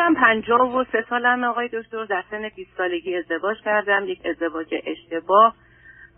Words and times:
خودم 0.00 0.14
پنجاه 0.14 0.76
و 0.76 0.84
سه 0.92 1.04
سالم 1.10 1.44
آقای 1.44 1.68
دکتر 1.72 2.04
در 2.04 2.24
سن 2.30 2.48
20 2.48 2.70
سالگی 2.76 3.16
ازدواج 3.16 3.56
کردم 3.64 4.08
یک 4.08 4.26
ازدواج 4.26 4.74
اشتباه 4.86 5.54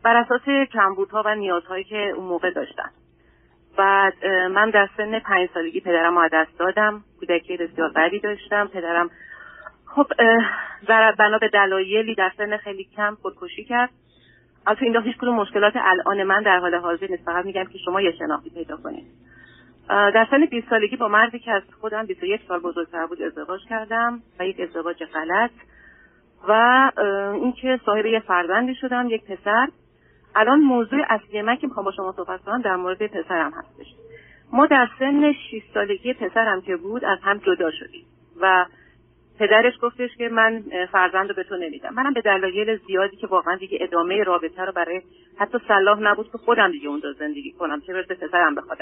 بر 0.05 0.17
اساس 0.17 0.69
کمبودها 0.73 1.23
و 1.27 1.35
نیازهایی 1.35 1.85
که 1.85 2.13
اون 2.17 2.27
موقع 2.27 2.51
داشتم. 2.51 2.91
بعد 3.79 4.27
من 4.27 4.71
در 4.71 4.89
سن 4.97 5.19
پنج 5.19 5.49
سالگی 5.55 5.81
پدرم 5.81 6.19
رو 6.19 6.29
دست 6.33 6.59
دادم. 6.59 7.05
کودکی 7.21 7.57
بسیار 7.57 7.89
بدی 7.89 8.19
داشتم. 8.19 8.69
پدرم 8.69 9.11
خب 9.87 10.07
بنا 11.19 11.39
به 11.39 11.49
دلایلی 11.49 12.15
در 12.15 12.33
سن 12.37 12.57
خیلی 12.57 12.85
کم 12.97 13.17
خودکشی 13.23 13.65
کرد. 13.65 13.91
از 14.67 14.77
این 14.81 14.97
هیچ 14.97 15.17
کدوم 15.17 15.35
مشکلات 15.35 15.73
الان 15.77 16.23
من 16.23 16.43
در 16.43 16.59
حال 16.59 16.75
حاضر 16.75 17.07
نیست. 17.11 17.25
فقط 17.25 17.45
میگم 17.45 17.65
که 17.65 17.79
شما 17.85 18.01
یه 18.01 18.13
شناختی 18.19 18.51
پیدا 18.51 18.77
کنید. 18.77 19.07
در 19.89 20.27
سن 20.31 20.47
20 20.47 20.71
سالگی 20.71 20.97
با 20.97 21.09
مردی 21.09 21.39
که 21.39 21.53
از 21.53 21.63
خودم 21.81 22.07
21 22.07 22.41
سال 22.49 22.61
بزرگتر 22.61 23.07
بود 23.07 23.23
ازدواج 23.23 23.61
کردم. 23.69 24.21
و 24.39 24.47
یک 24.47 24.61
ازدواج 24.61 25.05
غلط. 25.05 25.51
و 26.49 26.91
اینکه 27.35 27.81
صاحب 27.87 28.07
یه 28.07 28.21
فرزندی 28.21 28.75
شدم 28.75 29.07
یک 29.11 29.25
پسر. 29.25 29.69
الان 30.35 30.61
موضوع 30.61 31.01
اصلی 31.09 31.43
من 31.43 31.57
که 31.57 31.67
می‌خوام 31.67 31.85
با 31.85 31.93
شما 31.93 32.13
صحبت 32.13 32.41
کنم 32.41 32.63
در 32.63 32.77
مورد 32.77 33.07
پسرم 33.07 33.53
هستش. 33.53 33.87
ما 34.53 34.67
در 34.67 34.89
سن 34.99 35.33
6 35.33 35.63
سالگی 35.75 36.15
پسرم 36.15 36.61
که 36.61 36.77
بود 36.77 37.05
از 37.05 37.19
هم 37.23 37.39
جدا 37.39 37.71
شدیم. 37.71 38.05
و 38.41 38.67
پدرش 39.43 39.75
گفتش 39.83 40.11
که 40.19 40.29
من 40.29 40.65
فرزند 40.93 41.29
رو 41.29 41.35
به 41.35 41.43
تو 41.43 41.57
نمیدم. 41.57 41.95
منم 41.95 42.13
به 42.13 42.21
دلایل 42.21 42.79
زیادی 42.87 43.17
که 43.17 43.27
واقعا 43.27 43.57
دیگه 43.57 43.79
ادامه 43.81 44.23
رابطه 44.23 44.65
رو 44.65 44.73
برای 44.73 45.03
حتی 45.39 45.59
صلاح 45.69 46.01
نبود 46.01 46.33
که 46.33 46.39
خودم 46.39 46.71
دیگه 46.71 46.89
اونجا 46.89 47.13
زندگی 47.13 47.53
کنم. 47.53 47.81
چه 47.81 47.93
برسه 47.93 48.15
پسرم 48.15 48.55
بخواد 48.55 48.79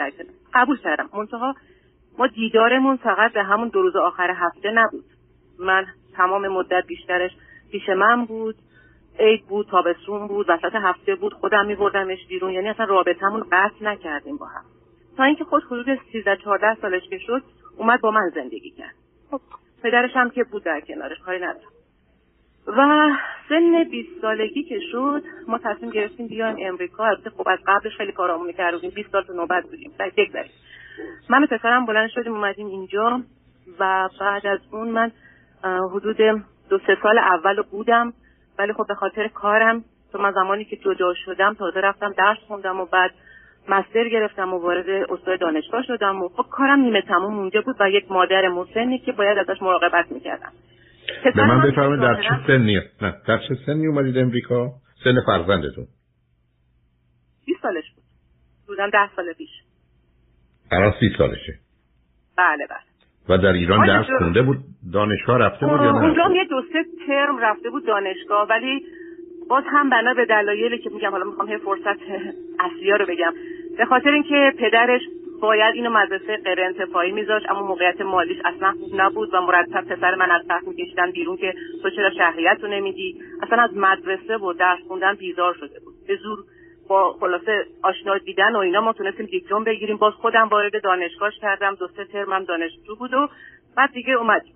قبول 0.54 0.78
کردم. 0.78 1.10
منتها 1.14 1.54
ما 2.18 2.26
دیدارمون 2.26 2.96
فقط 2.96 3.32
به 3.32 3.42
همون 3.42 3.68
دو 3.68 3.82
روز 3.82 3.96
آخر 3.96 4.30
هفته 4.30 4.70
نبود. 4.70 5.04
من 5.58 5.86
تمام 6.16 6.48
مدت 6.48 6.86
بیشترش 6.86 7.30
پیش 7.72 7.88
من 7.88 8.24
بود 8.24 8.54
عید 9.18 9.46
بود 9.46 9.66
تابستون 9.66 10.26
بود 10.26 10.46
وسط 10.48 10.74
هفته 10.74 11.14
بود 11.14 11.34
خودم 11.34 11.66
میبردمش 11.66 12.26
بیرون. 12.28 12.52
یعنی 12.52 12.68
اصلا 12.68 12.84
رابطمون 12.84 13.44
قطع 13.52 13.84
نکردیم 13.84 14.36
با 14.36 14.46
هم. 14.46 14.64
تا 15.16 15.24
اینکه 15.24 15.44
خود 15.44 15.62
حدود 15.62 15.98
13 16.12 16.36
14 16.36 16.74
سالش 16.82 17.02
که 17.10 17.18
شد 17.18 17.42
اومد 17.76 18.00
با 18.00 18.10
من 18.10 18.30
زندگی 18.34 18.70
کرد. 18.70 18.94
خب. 19.30 19.40
پدرش 19.82 20.10
هم 20.14 20.30
که 20.30 20.44
بود 20.44 20.64
در 20.64 20.80
کنارش 20.80 21.18
کاری 21.18 21.38
ندارم. 21.38 21.70
و 22.66 23.10
سن 23.48 23.84
20 23.84 24.08
سالگی 24.20 24.62
که 24.62 24.80
شد 24.92 25.22
ما 25.48 25.58
تصمیم 25.58 25.90
گرفتیم 25.90 26.26
بیایم 26.26 26.56
امریکا. 26.60 27.04
البته 27.04 27.30
خب 27.30 27.48
از 27.48 27.58
قبلش 27.66 27.96
خیلی 27.96 28.12
کارامون 28.12 28.52
کردیم 28.52 28.90
20 28.90 29.12
سال 29.12 29.22
تو 29.22 29.32
نوبت 29.32 29.64
بودیم. 29.64 29.92
یک 30.18 30.32
بریم 30.32 30.50
من 31.28 31.44
و 31.44 31.46
پسرم 31.46 31.86
بلند 31.86 32.08
شدیم 32.08 32.34
اومدیم 32.34 32.66
اینجا. 32.66 33.20
و 33.78 34.08
بعد 34.20 34.46
از 34.46 34.58
اون 34.72 34.88
من 34.88 35.12
حدود 35.64 36.16
دو 36.68 36.78
سه 36.86 36.96
سال 37.02 37.18
اول 37.18 37.62
بودم. 37.62 38.12
ولی 38.58 38.72
خب 38.72 38.86
به 38.88 38.94
خاطر 38.94 39.28
کارم 39.28 39.84
تو 40.12 40.18
من 40.18 40.32
زمانی 40.32 40.64
که 40.64 40.76
جدا 40.76 41.14
شدم 41.14 41.54
تازه 41.54 41.80
رفتم 41.80 42.12
درس 42.12 42.38
خوندم 42.38 42.80
و 42.80 42.86
بعد 42.86 43.10
مستر 43.68 44.08
گرفتم 44.08 44.54
و 44.54 44.58
وارد 44.58 44.88
استاد 45.10 45.40
دانشگاه 45.40 45.82
شدم 45.82 46.22
و 46.22 46.28
خب 46.28 46.46
کارم 46.50 46.80
نیمه 46.80 47.02
تموم 47.02 47.38
اونجا 47.38 47.60
بود 47.60 47.76
و 47.80 47.90
یک 47.90 48.10
مادر 48.10 48.48
مسنی 48.48 48.98
که 48.98 49.12
باید 49.12 49.38
ازش 49.38 49.62
مراقبت 49.62 50.12
می‌کردم. 50.12 50.52
به 51.34 51.46
من 51.46 51.70
بفرمایید 51.70 52.00
در 52.00 52.22
چه 52.22 52.46
سنی؟ 52.46 52.80
نه 53.02 53.14
در 53.28 53.38
چه 53.48 53.54
سنی 53.66 53.86
اومدید 53.86 54.18
امریکا؟ 54.18 54.70
سن 55.04 55.20
فرزندتون. 55.26 55.86
20 57.46 57.62
سالش 57.62 57.84
بود. 57.94 58.04
بودم 58.66 58.90
ده 58.90 59.10
سال 59.16 59.32
پیش. 59.32 59.50
الان 60.72 60.94
سی 61.00 61.14
سالشه. 61.18 61.54
بله 62.36 62.66
بله. 62.66 62.90
و 63.28 63.38
در 63.38 63.52
ایران 63.52 63.86
درس 63.86 64.06
خونده 64.18 64.42
بود؟ 64.42 64.58
دانشگاه 64.92 65.38
رفته 65.38 65.66
بود 65.66 65.80
یا 65.80 65.92
نه؟ 65.92 66.02
اونجا 66.02 66.30
یه 66.34 66.44
دو 66.44 66.62
سه 66.72 66.84
ترم 67.06 67.38
رفته 67.38 67.70
بود 67.70 67.86
دانشگاه 67.86 68.48
ولی 68.48 68.86
باز 69.50 69.64
هم 69.66 69.90
بنا 69.90 70.14
به 70.14 70.24
دلایلی 70.24 70.78
که 70.78 70.90
میگم 70.90 71.10
حالا 71.10 71.24
می‌خوام 71.24 71.48
یه 71.48 71.58
فرصت 71.58 71.98
اصلی 72.60 72.90
رو 72.90 73.06
بگم. 73.06 73.34
به 73.78 73.84
خاطر 73.84 74.10
اینکه 74.10 74.52
پدرش 74.58 75.00
باید 75.40 75.74
اینو 75.74 75.90
مدرسه 75.90 76.36
غیر 76.36 76.60
انتفاعی 76.60 77.12
میذاشت 77.12 77.50
اما 77.50 77.66
موقعیت 77.66 78.00
مالیش 78.00 78.38
اصلا 78.44 78.72
خوب 78.72 79.00
نبود 79.00 79.34
و 79.34 79.40
مرتب 79.40 79.94
پسر 79.94 80.14
من 80.14 80.30
از 80.30 80.42
تخت 80.48 80.68
میکشیدن 80.68 81.10
بیرون 81.10 81.36
که 81.36 81.54
تو 81.82 81.90
چرا 81.90 82.10
شهریت 82.10 82.58
رو 82.62 82.68
نمیدی؟ 82.68 83.22
اصلا 83.42 83.62
از 83.62 83.76
مدرسه 83.76 84.36
و 84.36 84.52
درس 84.52 84.78
خوندن 84.88 85.14
بیزار 85.14 85.54
شده 85.54 85.80
بود. 85.84 85.94
به 86.08 86.16
زور 86.16 86.38
با 86.88 87.12
خلاصه 87.20 87.64
آشنا 87.82 88.18
دیدن 88.18 88.56
و 88.56 88.58
اینا 88.58 88.80
ما 88.80 88.92
تونستیم 88.92 89.26
دیپلم 89.26 89.64
بگیریم. 89.64 89.96
باز 89.96 90.14
خودم 90.14 90.48
وارد 90.48 90.82
دانشگاه 90.82 91.30
کردم. 91.40 91.74
دو 91.74 91.88
سه 91.96 92.04
ترمم 92.04 92.44
دانشجو 92.44 92.96
بود 92.96 93.14
و 93.14 93.28
بعد 93.76 93.92
دیگه 93.92 94.12
اومدیم. 94.12 94.54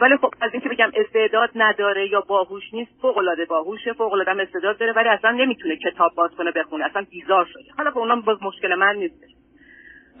ولی 0.00 0.16
خب 0.16 0.34
از 0.40 0.50
اینکه 0.52 0.68
بگم 0.68 0.90
استعداد 0.94 1.50
نداره 1.54 2.08
یا 2.08 2.20
باهوش 2.20 2.62
نیست 2.72 2.90
فوق 3.02 3.18
العاده 3.18 3.44
باهوشه 3.44 3.92
فوق 3.92 4.12
العاده 4.12 4.42
استعداد 4.42 4.78
داره 4.78 4.92
ولی 4.92 5.08
اصلا 5.08 5.30
نمی‌تونه 5.30 5.76
کتاب 5.76 6.12
باز 6.14 6.30
کنه 6.30 6.50
بخونه. 6.50 6.84
اصلا 6.84 7.06
بیزار 7.10 7.44
شده. 7.44 7.72
حالا 7.76 7.90
به 7.90 7.98
اونم 7.98 8.20
باز 8.20 8.38
مشکل 8.42 8.74
من 8.74 8.96
نیست. 8.96 9.24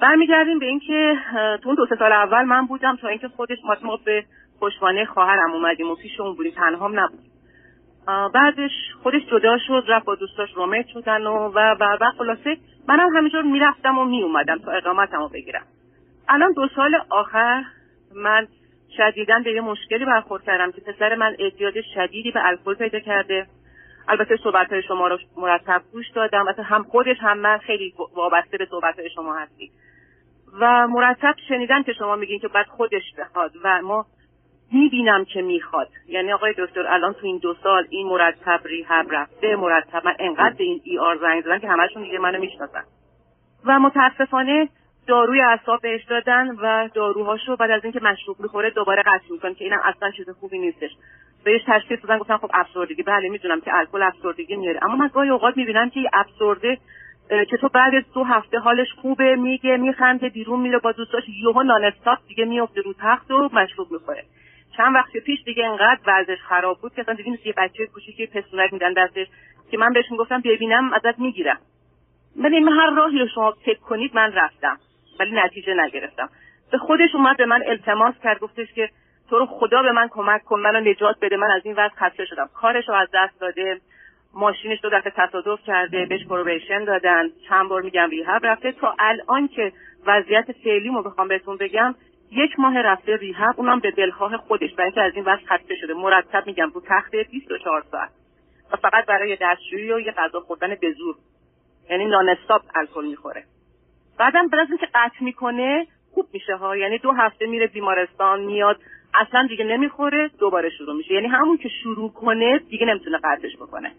برمیگردیم 0.00 0.58
به 0.58 0.66
اینکه 0.66 1.18
تو 1.32 1.68
اون 1.68 1.74
دو 1.74 1.86
سه 1.86 1.96
سال 1.96 2.12
اول 2.12 2.42
من 2.42 2.66
بودم 2.66 2.96
تا 2.96 3.08
اینکه 3.08 3.28
خودش 3.28 3.58
ما 3.84 3.98
به 4.04 4.24
پشتوانه 4.60 5.04
خواهرم 5.04 5.52
اومدیم 5.52 5.90
و 5.90 5.94
پیش 5.94 6.20
اون 6.20 6.34
بودیم 6.34 6.52
تنهام 6.52 7.00
نبود 7.00 7.20
بعدش 8.34 8.70
خودش 9.02 9.22
جدا 9.30 9.58
شد 9.66 9.84
رفت 9.88 10.06
با 10.06 10.14
دوستاش 10.14 10.52
رومیت 10.54 10.86
شدن 10.86 11.26
و 11.26 11.48
و 11.48 11.58
و, 11.80 11.96
و 12.00 12.10
خلاصه 12.18 12.56
منم 12.88 13.16
همینجور 13.16 13.42
می‌رفتم 13.42 13.98
و 13.98 14.04
میومدم 14.04 14.58
تا 14.58 14.72
اقامتمو 14.72 15.28
بگیرم. 15.28 15.64
الان 16.28 16.52
دو 16.52 16.68
سال 16.76 16.94
آخر 17.10 17.62
من 18.14 18.46
شدیدا 18.96 19.38
به 19.44 19.52
یه 19.52 19.60
مشکلی 19.60 20.04
برخورد 20.04 20.44
کردم 20.44 20.72
که 20.72 20.80
پسر 20.80 21.14
من 21.14 21.36
اعتیاد 21.38 21.74
شدیدی 21.94 22.30
به 22.30 22.46
الکل 22.46 22.74
پیدا 22.74 23.00
کرده. 23.00 23.46
البته 24.08 24.36
صحبت 24.36 24.72
های 24.72 24.82
شما 24.82 25.08
رو 25.08 25.18
مرتب 25.36 25.82
گوش 25.92 26.10
دادم. 26.10 26.42
مثلا 26.48 26.64
هم 26.64 26.82
خودش 26.82 27.16
هم 27.20 27.38
من 27.38 27.58
خیلی 27.58 27.94
وابسته 28.14 28.58
به 28.58 28.66
صحبت 28.70 28.98
های 28.98 29.10
شما 29.10 29.34
هستی. 29.34 29.70
و 30.60 30.88
مرتب 30.88 31.34
شنیدم 31.48 31.82
که 31.82 31.92
شما 31.92 32.16
میگین 32.16 32.38
که 32.38 32.48
بعد 32.48 32.66
خودش 32.66 33.02
بخواد 33.18 33.52
و 33.64 33.82
ما 33.82 34.06
می‌بینم 34.72 35.24
که 35.24 35.42
می‌خواد. 35.42 35.88
یعنی 36.06 36.32
آقای 36.32 36.54
دکتر 36.58 36.86
الان 36.86 37.12
تو 37.12 37.26
این 37.26 37.38
دو 37.38 37.54
سال 37.62 37.86
این 37.90 38.06
مرتب 38.06 38.60
ریهب 38.64 39.06
رفته 39.10 39.56
مرتب 39.56 40.02
من 40.04 40.14
انقدر 40.18 40.54
به 40.54 40.64
این 40.64 40.80
ای 40.84 40.98
آر 40.98 41.16
زنگ 41.16 41.42
زدن 41.42 41.58
که 41.58 41.68
همشون 41.68 42.02
دیگه 42.02 42.18
منو 42.18 42.40
می‌شناسن. 42.40 42.84
و 43.64 43.78
متاسفانه 43.78 44.68
داروی 45.06 45.40
اعصاب 45.40 45.80
بهش 45.80 46.04
دادن 46.04 46.50
و 46.50 46.88
داروهاشو 46.94 47.56
بعد 47.56 47.70
از 47.70 47.84
اینکه 47.84 48.00
مشروب 48.02 48.40
می‌خوره 48.40 48.70
دوباره 48.70 49.02
قطع 49.02 49.24
می‌کنه 49.30 49.54
که 49.54 49.64
اینم 49.64 49.80
اصلا 49.84 50.10
چیز 50.10 50.30
خوبی 50.30 50.58
نیستش. 50.58 50.90
بهش 51.44 51.60
تشخیص 51.66 51.98
دادن 52.02 52.18
گفتن 52.18 52.36
خب 52.36 52.50
افسردگی. 52.54 53.02
بله 53.02 53.28
می‌دونم 53.28 53.60
که 53.60 53.78
الکل 53.78 54.02
افسردگی 54.02 54.56
میاره. 54.56 54.84
اما 54.84 54.96
من 54.96 55.10
گاهی 55.14 55.28
اوقات 55.28 55.56
می‌بینم 55.56 55.90
که 55.90 56.00
افسرده 56.12 56.78
که 57.50 57.56
تو 57.56 57.68
بعد 57.68 57.94
از 57.94 58.02
دو 58.14 58.24
هفته 58.24 58.58
حالش 58.58 58.92
خوبه 58.92 59.36
میگه 59.36 59.76
میخنده 59.76 60.28
بیرون 60.28 60.60
میره 60.60 60.78
با 60.78 60.92
دوستاش 60.92 61.24
یهو 61.42 61.62
نان 61.62 61.92
دیگه 62.28 62.44
میفته 62.44 62.80
رو 62.80 62.94
تخت 63.00 63.30
و 63.30 63.50
مشروب 63.52 63.92
می‌خوره. 63.92 64.24
چند 64.76 64.94
وقت 64.94 65.12
پیش 65.12 65.42
دیگه 65.44 65.66
انقدر 65.66 66.00
وضعش 66.06 66.38
خراب 66.48 66.78
بود 66.80 66.94
که 66.94 67.00
اصلا 67.02 67.14
دیگه 67.14 67.38
یه 67.44 67.54
بچه 67.56 67.86
کوچیکی 67.86 68.26
پسونک 68.26 68.72
میدن 68.72 68.92
دستش 68.92 69.26
که 69.70 69.78
من 69.78 69.92
بهشون 69.92 70.16
گفتم 70.16 70.40
ببینم 70.40 70.92
ازت 70.92 71.18
می‌گیرم. 71.18 71.58
ولی 72.36 72.56
هر 72.56 72.90
راهی 72.96 73.18
رو 73.18 73.28
شما 73.34 73.54
فکر 73.64 73.80
کنید 73.80 74.14
من 74.14 74.32
رفتم. 74.32 74.78
ولی 75.20 75.30
نتیجه 75.44 75.74
نگرفتم. 75.74 76.28
به 76.72 76.78
خودش 76.78 77.14
اومد 77.14 77.36
به 77.36 77.46
من 77.46 77.62
التماس 77.66 78.14
کرد 78.22 78.38
گفتش 78.38 78.72
که 78.72 78.88
تو 79.30 79.38
رو 79.38 79.46
خدا 79.46 79.82
به 79.82 79.92
من 79.92 80.08
کمک 80.08 80.44
کن 80.44 80.60
منو 80.60 80.80
نجات 80.90 81.16
بده 81.22 81.36
من 81.36 81.50
از 81.50 81.62
این 81.64 81.74
وضع 81.74 81.94
خسته 81.94 82.24
شدم. 82.24 82.48
کارش 82.54 82.88
رو 82.88 82.94
از 82.94 83.08
دست 83.14 83.40
داده 83.40 83.80
ماشینش 84.34 84.78
دو 84.82 84.90
دفعه 84.90 85.12
تصادف 85.16 85.64
کرده 85.66 86.06
بهش 86.06 86.26
پروبیشن 86.26 86.84
دادن. 86.84 87.28
چند 87.48 87.68
بار 87.68 87.82
میگم 87.82 88.10
ریهب 88.10 88.46
رفته. 88.46 88.72
تا 88.72 88.94
الان 88.98 89.48
که 89.48 89.72
وضعیت 90.06 90.52
فعلیمو 90.64 91.02
بخوام 91.02 91.28
بهتون 91.28 91.56
بگم 91.56 91.94
یک 92.30 92.58
ماه 92.58 92.82
رفته 92.82 93.16
ریهب 93.16 93.54
اونم 93.56 93.80
به 93.80 93.90
دلخواه 93.90 94.36
خودش 94.36 94.74
برای 94.74 94.92
از 94.96 95.12
این 95.14 95.24
وضع 95.24 95.44
خسته 95.44 95.74
شده. 95.74 95.94
مرتب 95.94 96.46
میگم 96.46 96.70
رو 96.74 96.82
تخت 96.88 97.16
24 97.16 97.84
ساعت. 97.90 98.10
و 98.72 98.76
فقط 98.76 99.06
برای 99.06 99.38
دستشویی 99.40 99.92
و 99.92 100.00
یه 100.00 100.12
غذا 100.12 100.40
خوردن 100.40 100.74
به 100.74 100.92
زور. 100.92 101.14
یعنی 101.90 102.04
نان 102.04 102.36
الکل 102.74 103.04
می‌خوره. 103.04 103.44
بعدم 104.18 104.48
بعد 104.48 104.60
از 104.60 104.68
اینکه 104.68 104.86
قطع 104.94 105.24
می‌کنه 105.24 105.86
خوب 106.14 106.26
میشه 106.32 106.56
ها. 106.56 106.76
یعنی 106.76 106.98
دو 106.98 107.12
هفته 107.12 107.46
میره 107.46 107.66
بیمارستان 107.66 108.40
میاد 108.40 108.80
اصلا 109.14 109.46
دیگه 109.46 109.64
نمی‌خوره 109.64 110.30
دوباره 110.38 110.70
شروع 110.70 110.96
میشه. 110.96 111.14
یعنی 111.14 111.26
همون 111.26 111.56
که 111.56 111.68
شروع 111.68 112.12
کنه 112.12 112.58
دیگه 112.58 112.86
نمی‌تونه 112.86 113.18
قطعش 113.24 113.56
بکنه. 113.56 113.92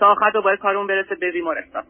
تا 0.00 0.06
آخر 0.06 0.30
دوباره 0.30 0.56
کارون 0.56 0.86
برسه 0.86 1.14
به 1.14 1.32
بیمارستان. 1.32 1.82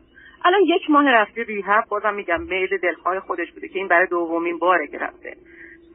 الان 0.45 0.61
یک 0.67 0.91
ماه 0.91 1.11
رفته 1.11 1.43
ریهب 1.43 1.85
بازم 1.89 2.15
میگم 2.15 2.43
میل 2.43 2.79
دلخواه 2.83 3.21
خودش 3.21 3.53
بوده 3.53 3.69
که 3.69 3.79
این 3.79 3.89
برای 3.89 4.07
دومین 4.07 4.59
باره 4.59 4.87
که 4.87 4.99
رفته. 4.99 5.37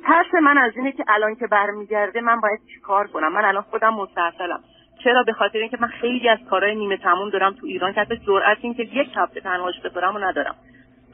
ترس 0.04 0.34
من 0.44 0.58
از 0.58 0.72
اینه 0.76 0.92
که 0.92 1.04
الان 1.08 1.36
که 1.36 1.48
برمیگرده 1.48 2.22
من 2.22 2.42
باید 2.42 2.60
چیکار 2.74 3.08
کنم؟ 3.08 3.34
من 3.34 3.46
الان 3.46 3.64
خودم 3.64 3.94
مستحصلم 3.94 4.64
چرا؟ 5.04 5.24
به 5.24 5.34
خاطر 5.34 5.60
اینکه 5.60 5.78
من 5.82 5.88
خیلی 5.88 6.30
از 6.30 6.40
کارهای 6.50 6.76
نیمه 6.76 6.98
تموم 6.98 7.30
دارم 7.30 7.54
تو 7.54 7.66
ایران 7.66 7.94
که 7.94 8.02
حتی 8.02 8.18
جرأت 8.18 8.58
این 8.62 8.74
که 8.74 8.84
یک 8.84 9.10
هفته 9.16 9.40
تنهاش 9.40 9.80
بذارم 9.80 10.16
و 10.16 10.20
ندارم. 10.20 10.56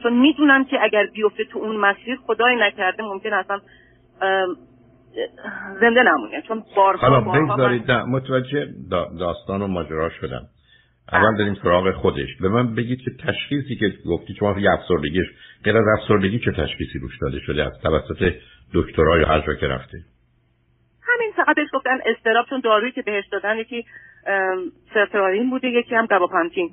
چون 0.03 0.19
می‌دونم 0.19 0.65
که 0.65 0.77
اگر 0.81 1.05
بیفته 1.05 1.43
تو 1.43 1.59
اون 1.59 1.75
مسیر 1.75 2.19
خدای 2.25 2.55
نکرده 2.55 3.03
ممکن 3.03 3.33
اصلا 3.33 3.59
زنده 5.81 6.03
نمونه. 6.03 6.41
چون 6.47 6.63
بارها 6.75 7.07
حالا 7.07 7.21
بگذارید 7.21 7.91
متوجه 7.91 8.67
داستان 9.19 9.61
و 9.61 9.67
ماجرا 9.67 10.09
شدم. 10.09 10.41
اول 11.11 11.37
داریم 11.37 11.53
سراغ 11.63 11.91
خودش. 11.91 12.27
به 12.41 12.49
من 12.49 12.75
بگید 12.75 12.99
که 13.01 13.11
تشخیصی 13.27 13.75
که 13.75 13.93
گفتی 14.05 14.33
شما 14.39 14.59
یه 14.59 14.71
افسردگیش 14.71 15.27
غیر 15.63 15.77
از 15.77 15.85
افسردگی 15.99 16.39
چه 16.39 16.51
تشخیصی 16.51 16.99
روش 16.99 17.17
داده 17.21 17.39
شده؟ 17.39 17.63
از 17.63 17.81
توسط 17.83 18.33
دکترها 18.73 19.17
یا 19.17 19.27
هر 19.27 19.39
جا 19.47 19.53
که 19.53 19.67
رفته؟ 19.67 19.97
همین 21.03 21.31
فقط 21.35 21.55
بهش 21.55 21.67
گفتن 21.73 21.97
استراب 22.05 22.45
چون 22.49 22.59
دارویی 22.59 22.91
که 22.91 23.01
بهش 23.01 23.27
دادن 23.31 23.57
یکی 23.57 23.85
سرترالین 24.93 25.49
بوده 25.49 25.67
یکی 25.67 25.95
هم 25.95 26.05
گاباپانتین 26.05 26.69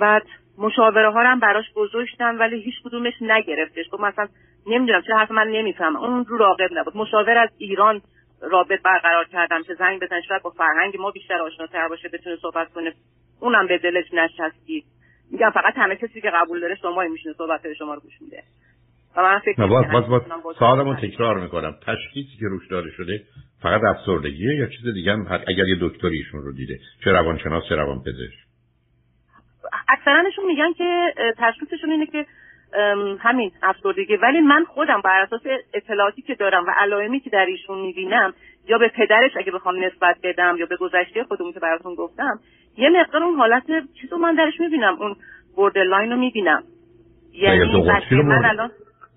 بعد 0.00 0.22
مشاوره 0.58 1.10
ها 1.10 1.22
هم 1.22 1.40
براش 1.40 1.64
گذاشتن 1.74 2.38
ولی 2.38 2.62
هیچ 2.62 2.74
کدومش 2.84 3.12
نگرفتش. 3.20 3.88
گفت 3.92 4.02
مثلا 4.02 4.28
نمی‌دونم 4.66 5.02
چه 5.06 5.14
حرف 5.14 5.30
من 5.30 5.46
نمی‌فهمم. 5.48 5.96
اون 5.96 6.24
رو 6.24 6.38
راقب 6.38 6.68
نبود. 6.72 6.96
مشاور 6.96 7.38
از 7.38 7.50
ایران 7.58 8.00
رابط 8.42 8.82
برقرار 8.82 9.24
کردم 9.24 9.62
که 9.62 9.74
زنگ 9.74 10.00
بزن 10.00 10.20
شاید 10.28 10.42
با 10.42 10.50
فرهنگ 10.50 10.96
ما 10.96 11.10
بیشتر 11.10 11.42
آشناتر 11.42 11.88
باشه 11.88 12.08
بتونه 12.08 12.36
صحبت 12.36 12.72
کنه. 12.72 12.92
اونم 13.40 13.66
به 13.66 13.78
دلش 13.78 14.04
نشستی. 14.12 14.84
میگم 15.32 15.50
فقط 15.50 15.74
همه 15.76 15.96
کسی 15.96 16.20
که 16.20 16.30
قبول 16.30 16.60
داره 16.60 16.74
شما 16.74 17.02
میشینه 17.02 17.34
صحبت 17.38 17.72
شما 17.78 17.94
رو 17.94 18.00
گوش 18.00 18.22
میده. 18.22 18.42
و 19.16 19.22
من 19.22 19.38
فکر 19.38 19.66
باز 19.66 19.84
باز 19.92 20.06
باز 20.08 20.56
سوالمو 20.58 20.94
تکرار 20.94 21.40
می‌کنم. 21.40 21.74
تشخیصی 21.86 22.36
که 22.40 22.46
روش 22.46 22.68
داده 22.70 22.90
شده 22.90 23.22
فقط 23.62 23.80
افسردگیه 23.84 24.54
یا 24.54 24.66
چیز 24.66 24.94
دیگه 24.94 25.12
هم 25.12 25.26
اگر 25.48 25.68
یه 25.68 25.76
دکتریشون 25.80 26.42
رو 26.42 26.52
دیده 26.52 26.78
چه 27.04 27.10
روانشناس 27.10 27.64
چه 27.68 27.74
روانپزشک؟ 27.74 28.47
اکثرانشون 29.88 30.46
میگن 30.46 30.72
که 30.72 31.14
تشخیصشون 31.38 31.90
اینه 31.90 32.06
که 32.06 32.26
همین 33.20 33.52
افسردگی. 33.62 34.16
ولی 34.16 34.40
من 34.40 34.64
خودم 34.64 35.00
بر 35.04 35.20
اساس 35.20 35.40
اطلاعاتی 35.74 36.22
که 36.22 36.34
دارم 36.34 36.66
و 36.66 36.70
علائمی 36.78 37.20
که 37.20 37.30
در 37.30 37.46
ایشون 37.46 37.80
می‌بینم 37.80 38.34
یا 38.68 38.78
به 38.78 38.88
پدرش 38.88 39.36
اگه 39.36 39.52
بخوام 39.52 39.84
نسبت 39.84 40.16
بدم 40.22 40.56
یا 40.58 40.66
به 40.66 40.76
گذشته 40.76 41.24
خودمون 41.24 41.52
که 41.52 41.60
براتون 41.60 41.94
گفتم 41.94 42.40
یه 42.76 42.88
مقدار 42.88 43.22
اون 43.22 43.36
حالت 43.36 43.64
چیزو 44.00 44.16
من 44.16 44.34
درش 44.34 44.60
می‌بینم 44.60 44.96
اون 45.00 45.16
borderline 45.56 46.10
رو 46.10 46.16
می‌بینم. 46.16 46.62
یعنی 47.32 47.72
دو 47.72 47.82
قطبی 47.82 48.16
من 48.16 48.44
الان 48.44 48.70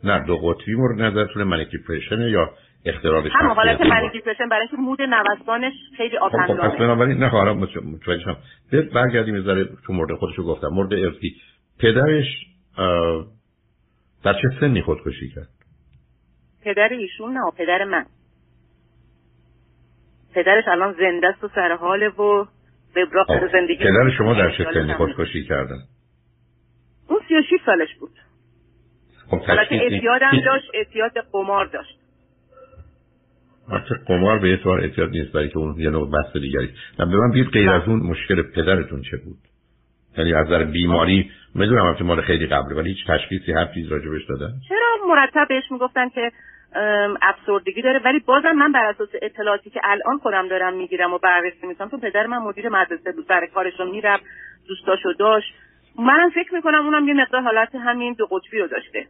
نه 0.03 0.25
دو 0.25 0.38
قطبی 0.38 0.75
مورد 0.75 1.01
نظرتون 1.01 1.44
manic 1.44 1.69
depression 1.69 2.21
یا 2.21 2.50
اختلال 2.86 3.30
هم 3.31 3.48
حالت 3.48 3.81
manic 3.81 4.04
depression 4.04 4.50
برای 4.50 4.62
اینکه 4.62 4.78
mood 4.77 5.01
نوسانش 5.01 5.74
خیلی 5.98 6.19
خب, 6.19 6.30
خب، 6.48 6.54
پس 6.54 6.78
بنابراین 6.78 7.18
نه 7.18 7.28
حالا 7.28 7.54
متوجه 7.54 8.24
شدم 8.24 8.38
برگردیم 8.94 9.36
یه 9.36 9.66
تو 9.86 9.94
مورد 9.94 10.16
خودشو 10.16 10.44
گفتم. 10.44 10.68
مورد 10.68 10.94
ارثی 10.94 11.36
پدرش 11.80 12.48
در 14.24 14.33
چه 14.33 14.50
سنی 14.60 14.81
خودکشی 14.81 15.30
کرد؟ 15.30 15.48
پدر 16.63 16.89
ایشون 16.89 17.33
نه 17.33 17.51
پدر 17.57 17.83
من. 17.83 18.06
پدرش 20.36 20.63
الان 20.68 20.94
زنده 20.94 21.28
است 21.28 21.44
و 21.44 21.48
سر 21.56 21.75
حال 21.75 22.04
و 22.04 22.45
وبراق 22.95 23.28
خب، 23.28 23.51
زندگی 23.51 23.83
پدر 23.83 24.10
شما 24.18 24.33
در 24.33 24.51
چه 24.57 24.66
سنی 24.74 24.94
خودکشی 24.94 25.44
کردن؟ 25.44 25.80
اون 27.07 27.19
36 27.28 27.66
سالش 27.66 27.95
بود. 28.00 28.12
خب 29.31 29.42
اعتیاد 29.72 30.22
هم 30.22 30.39
داشت 30.45 30.72
اعتیاد 30.74 31.12
قمار 31.31 31.66
داشت. 31.66 32.00
البته 33.71 33.95
قمار 34.07 34.39
به 34.39 34.47
اعتبار 34.47 34.81
اعتیاد 34.81 35.09
نیست 35.09 35.31
برای 35.31 35.50
که 35.50 35.57
اون 35.57 35.75
یه 35.79 35.89
نوع 35.89 36.12
بحث 36.12 36.38
دیگری. 36.38 36.69
نه 37.00 37.06
به 37.06 37.18
من 37.18 37.31
بید 37.31 37.47
غیر 37.47 37.69
از 37.69 37.81
اون 37.88 38.00
مشکل 38.00 38.41
پدرتون 38.41 39.01
چه 39.01 39.18
بود؟ 39.18 39.38
یعنی 40.18 40.33
از 40.33 40.45
نظر 40.47 40.63
بیماری 40.63 41.31
می‌دونم 41.56 41.85
البته 41.85 42.03
مال 42.03 42.21
خیلی 42.21 42.47
قبله 42.47 42.75
ولی 42.75 42.89
هیچ 42.89 43.07
تشخیصی 43.07 43.51
هر 43.51 43.65
چیز 43.73 43.88
راجبش 43.88 44.25
دادن؟ 44.29 44.51
چرا 44.69 45.07
مرتب 45.07 45.45
بهش 45.50 45.63
می‌گفتن 45.71 46.09
که 46.09 46.31
افسردگی 47.21 47.81
داره؟ 47.81 48.00
ولی 48.06 48.19
بازم 48.19 48.51
من 48.51 48.71
بر 48.71 48.85
اساس 48.85 49.09
اطلاعاتی 49.21 49.69
که 49.69 49.81
الان 49.83 50.18
خودم 50.18 50.47
دارم 50.47 50.77
می‌گیرم 50.77 51.13
و 51.13 51.18
بررسی 51.18 51.68
می‌کنم 51.68 51.89
تو 51.89 51.97
پدر 51.97 52.27
من 52.27 52.38
مدیر 52.38 52.69
مدرسه 52.69 53.12
بود 53.12 53.25
سر 53.27 53.47
کارش 53.53 53.73
رو 53.79 53.91
می‌رفت 53.91 54.23
دوستاشو 54.68 55.13
داشت. 55.19 55.53
منم 56.00 56.29
فکر 56.29 56.53
می‌کنم 56.53 56.85
اونم 56.85 57.07
یه 57.07 57.13
مقدار 57.13 57.41
حالت 57.41 57.75
همین 57.75 58.15
دو 58.19 58.25
قطبی 58.25 58.59
رو 58.59 58.68
داشته. 58.68 59.06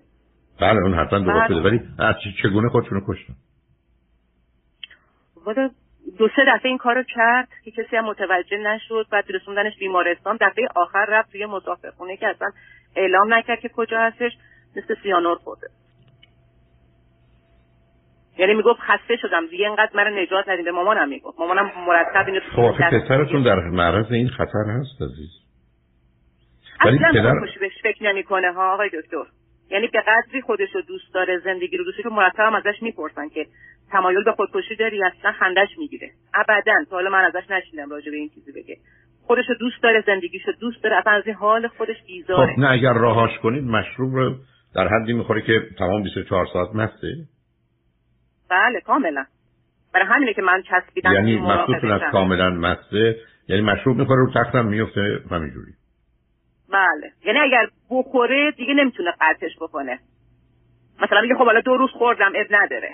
بله 0.61 0.79
اون 0.81 0.93
حتما 0.93 1.19
دو 1.19 1.31
قطبی 1.31 1.53
ولی 1.53 1.79
از 1.99 2.15
چگونه 2.43 2.69
خودشونو 2.69 3.01
کشتن؟ 3.07 3.33
دو 6.17 6.27
سه 6.35 6.41
دفعه 6.47 6.65
این 6.65 6.77
کارو 6.77 7.03
کرد 7.03 7.47
که 7.63 7.71
کسی 7.71 7.95
هم 7.95 8.05
متوجه 8.05 8.57
نشد. 8.57 9.05
بعد 9.11 9.25
رسوندنش 9.29 9.77
بیمارستان. 9.79 10.37
دفعه 10.41 10.67
آخر 10.75 11.05
رفت 11.09 11.31
توی 11.31 11.45
مسافرخونه 11.45 12.17
که 12.17 12.27
اصلا 12.27 12.47
اعلام 12.95 13.33
نکرد 13.33 13.59
که 13.59 13.69
کجا 13.69 13.99
هستش. 13.99 14.31
مثل 14.75 14.95
سیانور 15.03 15.37
خورده. 15.37 15.67
یعنی 18.37 18.53
می‌گفت 18.53 18.79
خسته 18.79 19.17
شدم. 19.17 19.47
دیگه 19.47 19.65
اینقدر 19.67 19.91
من 19.95 20.19
نجات 20.19 20.49
ندیم 20.49 20.65
به 20.65 20.71
مامانم 20.71 21.09
می‌گفت. 21.09 21.39
مامانم 21.39 21.71
مرتب 21.87 22.25
اینو 22.27 22.39
خب 22.55 22.71
پسرتون 22.91 23.43
در 23.43 23.59
معرض 23.59 24.11
این 24.11 24.27
خطر 24.29 24.65
هست 24.67 25.01
عزیز؟ 25.01 25.29
ولی 26.85 26.97
پدر 26.97 27.33
بهش 27.59 27.81
فکر 27.83 28.03
نمی‌کنه 28.03 28.51
ها 28.51 28.73
آقای 28.73 28.89
دکتر. 28.89 29.23
یعنی 29.71 29.87
به 29.87 30.01
قدری 30.01 30.41
خودش 30.41 30.75
رو 30.75 30.81
دوست 30.81 31.13
داره 31.13 31.39
زندگی 31.39 31.77
رو 31.77 31.83
دوستش 31.83 32.05
رو 32.05 32.13
مرتب 32.13 32.39
هم 32.39 32.55
ازش 32.55 32.81
می‌پرسن 32.81 33.29
که 33.29 33.45
تمایل 33.91 34.23
به 34.23 34.31
خودکشی 34.31 34.75
داری؟ 34.75 35.03
اصلا 35.03 35.31
خندش 35.31 35.69
می‌گیره. 35.77 36.11
ابدا. 36.33 36.73
تا 36.89 36.95
حالا 36.95 37.09
من 37.09 37.23
ازش 37.23 37.49
نشیدم 37.49 37.89
راجع 37.89 38.11
به 38.11 38.17
این 38.17 38.29
چیزی 38.29 38.51
بگه. 38.51 38.77
خودش 39.27 39.45
رو 39.49 39.55
دوست 39.55 39.83
داره 39.83 40.03
زندگیشو 40.05 40.51
دوست 40.51 40.83
داره 40.83 40.97
اصلا 40.97 41.13
از 41.13 41.23
این 41.25 41.35
حال 41.35 41.67
خودش 41.67 41.95
بیزاره. 42.07 42.53
خب 42.53 42.59
نه 42.59 42.71
اگر 42.71 42.93
راهاش 42.93 43.39
کنید 43.39 43.63
مشروب 43.63 44.15
رو 44.15 44.35
در 44.75 44.87
حدی 44.87 45.13
می‌خوره 45.13 45.41
که 45.41 45.61
تمام 45.79 46.03
24 46.03 46.47
ساعت 46.53 46.75
مسته 46.75 47.07
بله 48.49 48.81
کاملا. 48.81 49.25
برای 49.93 50.05
همینه 50.05 50.33
که 50.33 50.41
من 50.41 50.61
چسبیدم 50.61 51.13
یعنی 51.13 51.37
مخصوص 51.37 51.83
از 51.83 52.01
کاملا 52.11 52.49
مسته 52.49 53.15
یعنی 53.47 53.61
مشروب 53.61 53.97
می‌خوره 53.97 54.25
رو 54.25 54.31
تختم 54.43 54.65
میفته 54.65 55.19
همینجوری. 55.31 55.71
بله. 56.71 57.11
یعنی 57.25 57.39
اگر 57.39 57.67
بخوره 57.89 58.51
دیگه 58.51 58.73
نمی‌تونه 58.73 59.11
قطعش 59.21 59.55
بکنه. 59.61 59.99
مثلا 61.01 61.21
میگه 61.21 61.35
خب 61.35 61.45
حالا 61.45 61.61
دو 61.61 61.77
روز 61.77 61.89
خوردم 61.89 62.31
اب 62.35 62.47
نداره. 62.49 62.89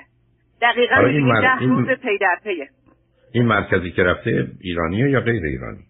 دقیقا 0.62 0.96
این 0.96 1.26
مر... 1.26 1.42
ده 1.42 1.66
روز 1.66 1.88
پی 1.88 2.18
در 2.18 2.40
پیه. 2.44 2.70
این 3.34 3.46
مرکزی 3.46 3.92
که 3.92 4.04
رفته 4.04 4.48
ایرانیه 4.62 5.10
یا 5.10 5.20
غیر 5.20 5.44
ایرانی؟ 5.44 5.84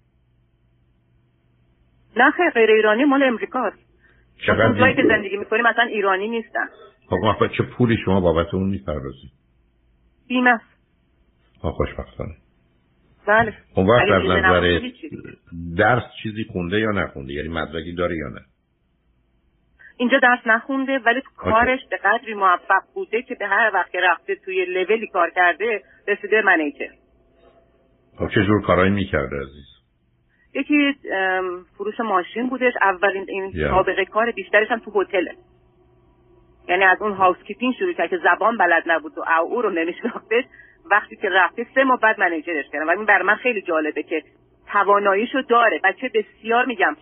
نه 2.17 2.31
خیر 2.31 2.49
غیر 2.49 2.71
ایرانی 2.71 3.05
مال 3.05 3.23
امریکاست 3.23 3.77
چقدر 4.47 4.93
که 4.93 5.03
زندگی 5.07 5.37
می‌کنیم 5.37 5.63
مثلا 5.63 5.83
ایرانی 5.83 6.27
نیستن. 6.27 6.67
خب 7.09 7.47
چه 7.57 7.63
پولی 7.63 7.97
شما 8.05 8.19
بابت 8.19 8.53
اون 8.53 8.69
می‌پردازید 8.69 9.31
بیمه. 10.27 10.59
ها 11.63 11.71
خوشبختانه. 11.71 12.35
بله. 13.27 13.53
اون 13.75 13.87
وقت 13.87 14.11
از 14.11 14.23
نظر 14.23 14.79
درس 15.77 16.03
چیزی 16.23 16.43
خونده 16.51 16.79
یا 16.79 16.91
نخونده؟ 16.91 17.33
یعنی 17.33 17.49
مدرکی 17.49 17.93
داره 17.93 18.17
یا 18.17 18.27
نه؟ 18.27 18.41
اینجا 19.97 20.19
درس 20.19 20.39
نخونده 20.45 20.99
ولی 20.99 21.21
تو 21.21 21.29
کارش 21.37 21.79
به 21.89 21.97
قدری 21.97 22.33
موفق 22.33 22.81
بوده 22.93 23.21
که 23.21 23.35
به 23.35 23.47
هر 23.47 23.71
وقت 23.73 23.95
رفته 23.95 24.35
توی 24.35 24.65
لولی 24.65 25.07
کار 25.07 25.29
کرده 25.29 25.81
رسیده 26.07 26.41
منیجر. 26.41 26.91
خب 28.17 28.27
چه 28.27 28.43
جور 28.45 28.61
کارایی 28.61 28.91
می‌کرده 28.91 29.35
عزیز؟ 29.35 29.67
یکی 30.53 30.95
فروش 31.77 31.99
ماشین 31.99 32.49
بودش. 32.49 32.73
اولین 32.83 33.25
این 33.29 33.51
سابقه 33.69 34.05
کار 34.05 34.31
بیشترش 34.31 34.71
هم 34.71 34.79
تو 34.79 35.01
هتله. 35.01 35.31
یعنی 36.69 36.83
از 36.83 37.01
اون 37.01 37.11
هاوس 37.11 37.37
کیپینگ 37.37 37.73
شروع 37.79 37.93
کرد 37.93 38.09
که 38.09 38.17
زبان 38.17 38.57
بلد 38.57 38.83
نبود 38.85 39.17
و 39.17 39.21
او 39.41 39.61
رو 39.61 39.69
نمیشناختش. 39.69 40.43
وقتی 40.91 41.15
که 41.15 41.29
رفته 41.29 41.67
سه 41.75 41.83
ماه 41.83 41.99
بعد 41.99 42.19
منیجرش 42.19 42.65
کردم. 42.71 42.87
و 42.87 42.89
این 42.89 43.05
برای 43.05 43.23
من 43.23 43.35
خیلی 43.35 43.61
جالبه 43.61 44.03
که 44.03 44.23
تواناییشو 44.71 45.41
داره. 45.41 45.79
بچه 45.83 46.11
بسیار 46.13 46.65
میگم 46.65 46.95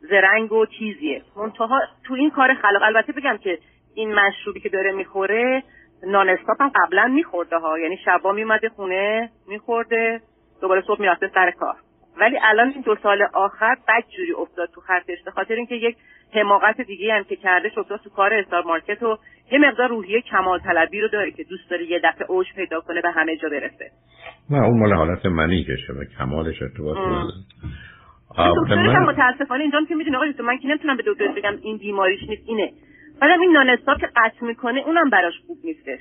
زرنگ 0.00 0.52
و 0.52 0.66
چیزیه 0.66 1.22
منتها 1.36 1.80
تو 2.06 2.14
این 2.14 2.30
کار 2.30 2.54
خلاق 2.54 2.82
البته 2.82 3.12
بگم 3.12 3.36
که 3.36 3.58
این 3.94 4.14
مشروبی 4.14 4.60
که 4.60 4.68
داره 4.68 4.92
می‌خوره 4.92 5.62
نان 6.06 6.28
هم 6.60 6.72
قبلا 6.74 7.06
میخورده 7.06 7.56
ها 7.56 7.78
یعنی 7.78 7.98
شبا 8.04 8.32
میمده 8.32 8.68
خونه 8.68 9.30
میخورده 9.48 10.20
دوباره 10.60 10.80
صبح 10.86 11.00
می‌رفته 11.00 11.30
سر 11.34 11.50
کار. 11.50 11.74
ولی 12.16 12.38
الان 12.42 12.70
این 12.70 12.80
دو 12.80 12.96
سال 13.02 13.22
آخر 13.32 13.74
بد 13.88 14.04
جوری 14.16 14.32
افتاد 14.32 14.70
تو 14.74 14.80
خرطش 14.80 15.22
به 15.24 15.30
خاطر 15.30 15.54
اینکه 15.54 15.74
یک 15.74 15.96
حماقت 16.34 16.80
دیگه 16.80 17.14
هم 17.14 17.24
که 17.24 17.36
کرده 17.36 17.78
افتاد 17.78 18.00
تو 18.00 18.10
کار 18.10 18.34
استار 18.34 18.64
مارکت 18.64 19.02
و 19.02 19.18
یه 19.52 19.58
مقدار 19.58 19.88
روحیه 19.88 20.20
کمال 20.20 20.58
طلبی 20.58 21.00
رو 21.00 21.08
داره 21.08 21.30
که 21.30 21.44
دوست 21.44 21.70
داره 21.70 21.84
یه 21.90 22.00
دفعه 22.04 22.30
اوج 22.30 22.46
پیدا 22.56 22.80
کنه 22.80 23.00
به 23.00 23.10
همه 23.10 23.36
جا 23.36 23.48
برسه. 23.48 23.90
نه 24.50 24.64
اون 24.64 24.78
مال 24.78 24.92
حالت 24.92 25.26
منی 25.26 25.64
کشه 25.64 25.92
به 25.92 26.06
کمالش 26.18 26.62
ارتباط 26.62 26.96
دکترش 28.38 28.94
هم 28.94 29.02
متاسفانه 29.02 29.62
اینجا 29.62 29.78
که 29.88 29.94
می‌دونی 29.94 30.16
آقای 30.16 30.34
من 30.44 30.58
که 30.58 30.68
نمی‌تونم 30.68 30.96
به 30.96 31.02
دکتر 31.06 31.28
بگم 31.28 31.56
این 31.62 31.78
بیماریش 31.78 32.20
نیست 32.28 32.42
اینه. 32.46 32.72
بعدم 33.20 33.40
این 33.40 33.52
نانستا 33.52 33.94
که 33.94 34.08
قطع 34.16 34.44
می‌کنه 34.44 34.80
اونم 34.80 35.10
براش 35.10 35.34
خوب 35.46 35.58
نیستش. 35.64 36.00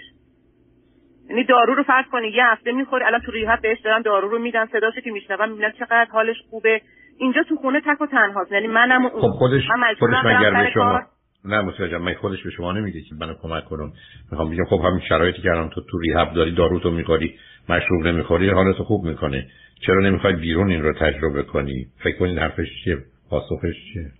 یعنی 1.30 1.44
دارو 1.44 1.76
رو 1.76 1.84
فرض 1.84 2.06
کنی 2.06 2.28
یه 2.28 2.46
هفته 2.46 2.72
می‌خوره 2.72 3.06
الان 3.06 3.22
تو 3.22 3.32
ریحت 3.32 3.62
بهش 3.62 3.80
دارن 3.80 4.02
دارو 4.02 4.28
رو 4.30 4.40
میدن 4.40 4.66
صداشو 4.66 5.02
که 5.02 5.12
میشنوم 5.12 5.50
می‌بینم 5.50 5.72
چقدر 5.72 6.08
حالش 6.12 6.36
خوبه. 6.50 6.82
اینجا 7.20 7.44
تو 7.44 7.56
خونه 7.56 7.82
تک 7.82 8.02
و 8.02 8.06
تنهاست. 8.06 8.52
یعنی 8.52 8.68
منم 8.68 9.06
اون. 9.06 9.22
خب 9.22 9.28
خودش 9.28 9.62
خودش 10.00 10.16
مگر 10.26 10.64
به 10.64 10.72
شما 10.74 11.02
نه 11.46 11.62
متوجهم 11.62 12.02
من 12.02 12.14
خودش 12.14 12.44
به 12.44 12.50
شما 12.50 12.72
نمیگه 12.72 13.02
که 13.02 13.16
منو 13.20 13.34
کمک 13.42 13.66
کنم. 13.66 13.92
می‌خوام 14.32 14.50
بگم 14.50 14.66
خب 14.66 14.82
همین 14.86 15.02
شرایطی 15.10 15.42
که 15.42 15.50
الان 15.50 15.70
تو 15.70 15.82
تو 15.82 16.00
ریهب 16.00 16.34
داری 16.34 16.56
دارو 16.56 16.80
تو 16.80 16.92
می‌خوری 16.92 17.36
مشروب 17.70 18.08
نمی‌خوری 18.08 18.50
حالتو 18.50 18.84
خوب 18.84 19.06
می‌کنه. 19.06 19.48
چرا 19.86 20.02
نمی‌خوای 20.02 20.34
بیرون 20.34 20.72
این 20.72 20.84
رو 20.84 20.94
تجربه 20.94 21.44
کنی؟ 21.44 21.88
فکر 22.04 22.18
کنید 22.18 22.38
حرفش 22.38 22.68
چیه؟ 22.84 22.98
پاسخش 23.30 23.76
چیه؟ 23.94 24.12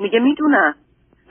میگه 0.00 0.18
می‌دونم. 0.18 0.74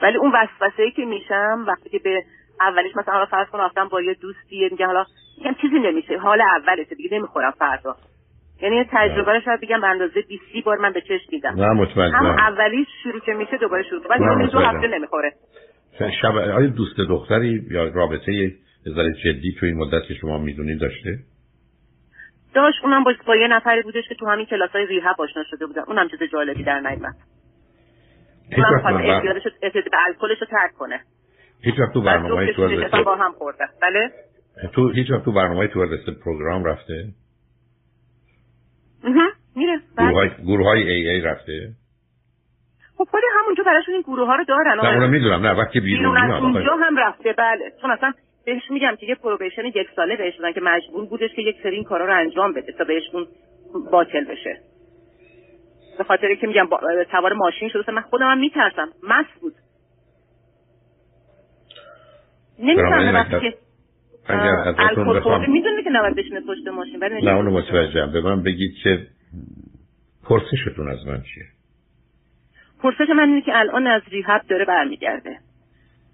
ولی 0.02 0.16
اون 0.16 0.32
وسوسه 0.34 0.82
ای 0.82 0.90
که 0.90 1.04
میشم 1.04 1.64
وقتی 1.68 1.90
که 1.90 1.98
به 1.98 2.22
اولیش 2.60 2.96
مثلا 2.96 3.14
حالا 3.14 3.26
فرض 3.26 3.48
کن 3.48 3.58
رفتم 3.58 3.88
با 3.88 4.02
یه 4.02 4.14
دوستی 4.14 4.68
میگه 4.70 4.86
حالا 4.86 5.04
میگم 5.38 5.54
چیزی 5.60 5.78
نمیشه. 5.78 6.18
حال 6.18 6.40
اولته 6.40 6.94
دیگه 6.94 7.18
نمی‌خورم 7.18 7.50
فردا. 7.50 7.96
یعنی 8.62 8.84
تجربه 8.92 9.32
رو 9.32 9.40
شاید 9.40 9.60
بگم 9.60 9.80
به 9.80 9.86
اندازه 9.86 10.22
20 10.28 10.64
بار 10.64 10.78
من 10.78 10.92
به 10.92 11.00
چشم 11.00 11.30
دیدم. 11.30 11.54
نه 11.60 11.72
مطمئن 11.72 12.14
هم 12.14 12.26
اولیش 12.26 12.88
شروع 13.02 13.20
که 13.20 13.32
میشه 13.32 13.56
دوباره 13.56 13.82
شروع. 13.82 14.02
ولی 14.10 14.24
اون 14.24 14.46
دو 14.46 14.58
هفته 14.58 14.86
نمی‌خوره. 14.86 15.32
شب 16.22 16.36
آیا 16.36 16.66
دوست 16.66 16.96
دختری 17.08 17.66
یا 17.70 17.88
رابطه 17.88 18.52
ذره 18.88 19.12
جدی 19.24 19.56
تو 19.60 19.66
این 19.66 19.76
مدت 19.76 20.02
که 20.08 20.14
شما 20.14 20.38
می‌دونید 20.38 20.80
داشته؟ 20.80 21.18
داشت 22.54 22.78
اونم 22.84 23.04
با, 23.04 23.12
با 23.26 23.36
یه 23.36 23.48
نفری 23.48 23.82
بودش 23.82 24.04
که 24.08 24.14
تو 24.14 24.26
همین 24.26 24.46
کلاس 24.46 24.70
های 24.70 24.86
ریهب 24.86 25.16
آشنا 25.18 25.42
شده 25.50 25.66
بودن 25.66 25.82
اونم 25.86 26.08
چیز 26.08 26.18
جالبی 26.32 26.64
در 26.64 26.80
نیومد. 26.80 27.14
اونم 28.56 28.80
خواست 28.82 28.96
اعتیادش 28.96 29.42
اعتیاد 29.62 29.84
به 29.84 29.96
الکلش 30.06 30.40
رو 30.40 30.46
ترک 30.46 30.72
کنه. 30.78 31.00
هیچ 31.62 31.74
وقت 31.78 31.92
تو 31.92 32.02
برنامه 32.02 32.52
تو 32.52 33.04
با 33.04 33.16
هم 33.16 33.32
خورده 33.32 33.64
بله؟ 33.82 34.10
تو 34.72 34.90
هیچ 34.90 35.10
وقت 35.10 35.24
تو 35.24 35.32
برنامه 35.32 35.66
تو 35.66 35.86
پروگرام 36.24 36.64
رفته؟ 36.64 37.04
میره. 39.56 39.80
بله. 39.96 40.30
گروه 40.44 40.66
های 40.66 40.90
ای 40.90 41.10
ای 41.10 41.20
رفته؟ 41.20 41.70
خب 42.98 43.04
خود 43.10 43.22
همونجا 43.40 43.64
براشون 43.64 43.94
این 43.94 44.02
گروه 44.02 44.26
ها 44.26 44.36
رو 44.36 44.44
دارن. 44.44 44.76
نه 44.82 44.94
اونو 44.94 45.08
می‌دونم. 45.08 45.46
نه 45.46 45.52
وقتی 45.52 45.80
بیرون 45.80 46.26
میاد 46.26 46.42
اونجا 46.42 46.76
هم 46.76 46.96
رفته. 46.98 47.32
بله. 47.32 47.72
چون 47.82 47.90
اصلا 47.90 48.12
بهش 48.44 48.70
میگم 48.70 48.96
که 49.00 49.06
یه 49.06 49.14
پروبیشن 49.14 49.64
یک 49.64 49.88
ساله 49.96 50.16
بهش 50.16 50.36
دادن 50.36 50.52
که 50.52 50.60
مجبور 50.60 51.04
بودش 51.06 51.30
که 51.36 51.42
یک 51.42 51.56
سری 51.62 51.74
این 51.74 51.84
کارا 51.84 52.06
رو 52.06 52.12
انجام 52.12 52.52
بده 52.52 52.72
تا 52.72 52.84
بهشون 52.84 53.26
باطل 53.92 54.24
بشه. 54.24 54.60
به 55.98 56.04
خاطر 56.04 56.34
که 56.34 56.46
میگم 56.46 56.68
سوار 57.12 57.32
ماشین 57.32 57.68
شده. 57.68 57.92
من 57.92 58.02
خودم 58.02 58.30
هم 58.30 58.38
میترسم. 58.38 58.88
مست 59.02 59.40
بود. 59.40 59.54
نمی‌تونم 62.58 63.14
وقتی 63.14 63.40
که 63.40 63.56
اگر 64.28 64.54
ازتون 64.54 65.12
بخوام 65.12 65.50
می‌دونه 65.50 65.82
که 65.82 65.90
نباید 65.90 66.16
بشینه 66.16 66.40
پشت 66.40 66.68
ماشین 66.68 67.00
ولی 67.00 67.26
نه 67.26 67.30
اونو 67.30 67.50
متوجهم 67.50 68.12
به 68.12 68.20
من 68.20 68.42
بگید 68.42 68.74
که 68.82 69.06
پرسشتون 70.24 70.88
از 70.88 71.06
من 71.06 71.22
چیه؟ 71.22 71.44
پرسش 72.82 73.10
من 73.16 73.28
اینه 73.28 73.42
که 73.42 73.58
الان 73.58 73.86
از 73.86 74.02
ریحب 74.10 74.42
داره 74.48 74.64
برمیگرده. 74.64 75.38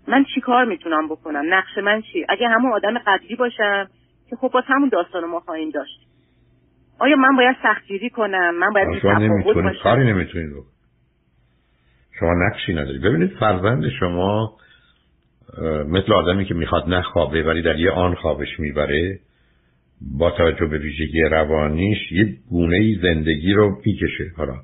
من 0.08 0.24
چی 0.34 0.40
کار 0.40 0.64
می‌تونم 0.64 1.08
بکنم؟ 1.08 1.54
نقش 1.54 1.78
من 1.78 2.02
چی؟ 2.12 2.26
اگه 2.28 2.48
همون 2.48 2.72
آدم 2.72 2.98
قدری 2.98 3.36
باشم 3.36 3.88
که 4.30 4.36
خب 4.36 4.48
باز 4.48 4.64
همون 4.66 4.88
داستان 4.88 5.24
ما 5.24 5.40
خواهیم 5.40 5.70
داشت. 5.70 6.00
آیا 6.98 7.16
من 7.16 7.36
باید 7.36 7.56
سختگیری 7.62 8.10
کنم؟ 8.10 8.54
من 8.54 8.70
باید 8.70 8.98
شما 9.02 9.18
نمی‌تونید 9.18 9.82
کاری 9.82 10.12
نمی‌تونید 10.12 10.52
شما 12.20 12.34
نقشی 12.34 12.72
نداری 12.72 12.98
ببینید 12.98 13.30
فرزند 13.40 13.88
شما 14.00 14.56
مثل 15.88 16.12
آدمی 16.12 16.44
که 16.44 16.54
می‌خواد 16.54 16.88
نخوابه 16.88 17.42
ولی 17.42 17.62
در 17.62 17.78
یه 17.78 17.90
آن 17.90 18.14
خوابش 18.14 18.60
می‌بره 18.60 19.18
با 20.18 20.30
توجه 20.30 20.66
به 20.66 20.78
ویژگی 20.78 21.20
روانیش 21.22 22.12
یه 22.12 22.34
گونه 22.50 22.98
زندگی 23.02 23.52
رو 23.52 23.76
می‌کشه. 23.86 24.32
حالا 24.36 24.54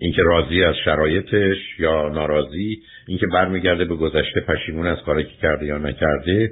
اینکه 0.00 0.22
راضی 0.22 0.64
از 0.64 0.74
شرایطش 0.84 1.56
یا 1.78 2.08
ناراضی 2.08 2.78
اینکه 3.06 3.26
برمیگرده 3.26 3.84
به 3.84 3.96
گذشته 3.96 4.40
پشیمون 4.40 4.86
از 4.86 4.98
کاری 5.06 5.24
که 5.24 5.36
کرده 5.42 5.66
یا 5.66 5.78
نکرده 5.78 6.50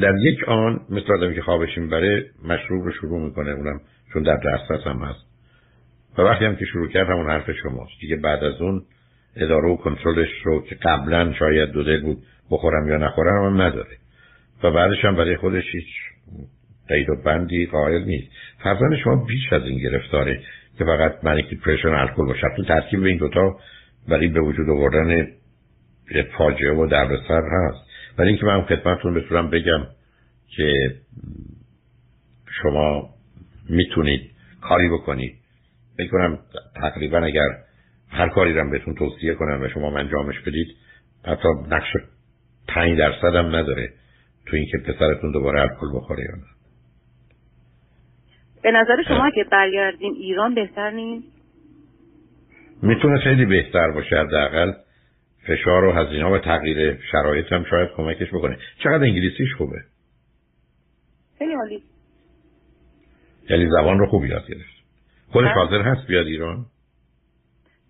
در 0.00 0.14
یک 0.22 0.48
آن 0.48 0.80
مثل 0.90 1.12
آدمی 1.12 1.34
که 1.34 1.42
خوابش 1.42 1.78
می‌بره 1.78 2.26
مشروب 2.44 2.84
رو 2.84 2.92
شروع 2.92 3.20
می‌کنه 3.20 3.50
اونم 3.50 3.80
چون 4.12 4.22
در 4.22 4.36
دسترس 4.36 4.86
هم 4.86 4.98
هست. 4.98 5.30
و 6.18 6.22
وقتی 6.22 6.44
هم 6.44 6.56
که 6.56 6.64
شروع 6.64 6.88
کرد 6.88 7.08
همون 7.08 7.30
حرف 7.30 7.50
شماست. 7.62 8.00
دیگه 8.00 8.16
بعد 8.16 8.44
از 8.44 8.60
اون 8.60 8.82
اداره 9.36 9.68
و 9.68 9.76
کنترلش 9.76 10.28
رو 10.44 10.64
که 10.64 10.74
قبلا 10.74 11.32
شاید 11.32 11.70
دو 11.70 11.82
دل 11.82 12.00
بود 12.02 12.18
بخورم 12.50 12.88
یا 12.88 12.96
نخورم 12.96 13.44
هم 13.44 13.62
نداره. 13.62 13.96
و 14.62 14.70
بعدش 14.70 15.04
هم 15.04 15.16
برای 15.16 15.36
خودش 15.36 15.64
هیچ 15.72 15.88
قید 16.88 17.10
و 17.10 17.16
بندی 17.24 17.66
قائل 17.66 18.04
نیست. 18.04 18.28
فرزند 18.62 18.96
شما 19.04 19.24
بیش 19.24 19.52
از 19.52 19.62
این 19.62 19.78
گرفتاره 19.78 20.40
که 20.78 20.84
فقط 20.84 21.24
منیک 21.24 21.48
دیپرشن 21.48 21.88
الکل 21.88 22.26
باشه. 22.26 22.46
تو 22.56 22.64
ترکیب 22.64 23.04
این 23.04 23.18
دوتا 23.18 23.56
برای 24.08 24.28
به 24.28 24.40
وجود 24.40 24.70
آوردن 24.70 25.26
فاجعه 26.38 26.72
و 26.72 26.86
دردسر 26.86 27.42
هست. 27.42 27.90
ولی 28.18 28.28
اینکه 28.28 28.46
من 28.46 28.62
خدمتتون 28.62 29.14
بتونم 29.14 29.50
بگم 29.50 29.86
که 30.56 30.96
شما 32.62 33.10
می‌تونید 33.68 34.30
کاری 34.60 34.88
بکنید. 34.88 35.34
بکنم 35.98 36.38
تقریبا 36.76 37.18
اگر 37.18 37.48
هر 38.08 38.28
کاری 38.28 38.54
رو 38.54 38.70
بهتون 38.70 38.94
توصیه 38.94 39.34
کنم 39.34 39.62
و 39.62 39.68
شما 39.68 39.98
انجامش 39.98 40.40
بدید 40.40 40.76
حتی 41.24 41.48
نقش 41.68 41.96
پنج 42.74 42.98
درصد 42.98 43.34
هم 43.34 43.56
نداره 43.56 43.92
تو 44.46 44.56
اینکه 44.56 44.78
پسرتون 44.78 45.32
دوباره 45.32 45.60
الکل 45.60 45.86
بخوره 45.94 46.24
یا 46.24 46.36
نه. 46.36 46.46
به 48.62 48.70
نظر 48.70 49.02
شما 49.08 49.30
که 49.30 49.44
برگردیم 49.44 50.12
ایران 50.12 50.54
بهتر 50.54 50.90
نیست؟ 50.90 51.26
می‌تونه 52.82 53.18
خیلی 53.18 53.46
بهتر 53.46 53.90
باشه 53.90 54.16
حداقل. 54.16 54.72
فشار 55.46 55.84
و 55.84 55.92
هزینه 55.92 56.26
و 56.26 56.38
تغییر 56.38 56.98
شرایط 57.12 57.52
هم 57.52 57.64
شاید 57.70 57.88
کمکش 57.96 58.28
بکنه. 58.28 58.58
چقدر 58.78 59.02
انگلیسیش 59.02 59.54
خوبه؟ 59.58 59.78
خیلی 61.38 61.54
عالی. 61.54 61.82
یعنی 63.50 63.68
زبان 63.70 63.98
رو 63.98 64.06
خوب 64.06 64.24
یاد 64.24 64.46
گرفت. 64.46 64.84
خودش 65.28 65.48
بله. 65.48 65.54
حاضر 65.54 65.82
هست 65.82 66.06
بیاد 66.06 66.26
ایران؟ 66.26 66.66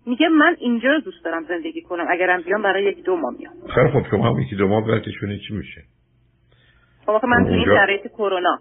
میگه 0.05 0.27
من 0.27 0.55
اینجا 0.59 0.89
رو 0.89 0.99
دوست 0.99 1.25
دارم 1.25 1.43
زندگی 1.43 1.81
کنم 1.81 2.05
اگرم 2.09 2.41
بیام 2.41 2.61
برای 2.61 2.83
یکی 2.83 3.01
دو 3.01 3.15
ماه 3.15 3.33
میام. 3.39 3.53
خیلی 3.75 3.89
خب 3.89 4.09
شما 4.09 4.29
هم 4.29 4.39
یکی 4.39 4.55
دو 4.55 4.67
ماه 4.67 4.87
براتشونه 4.87 5.39
چی 5.47 5.53
میشه؟ 5.53 5.83
خب 7.05 7.25
من 7.25 7.43
تو 7.43 7.51
این 7.51 7.65
شرایط 7.65 8.07
کرونا 8.07 8.59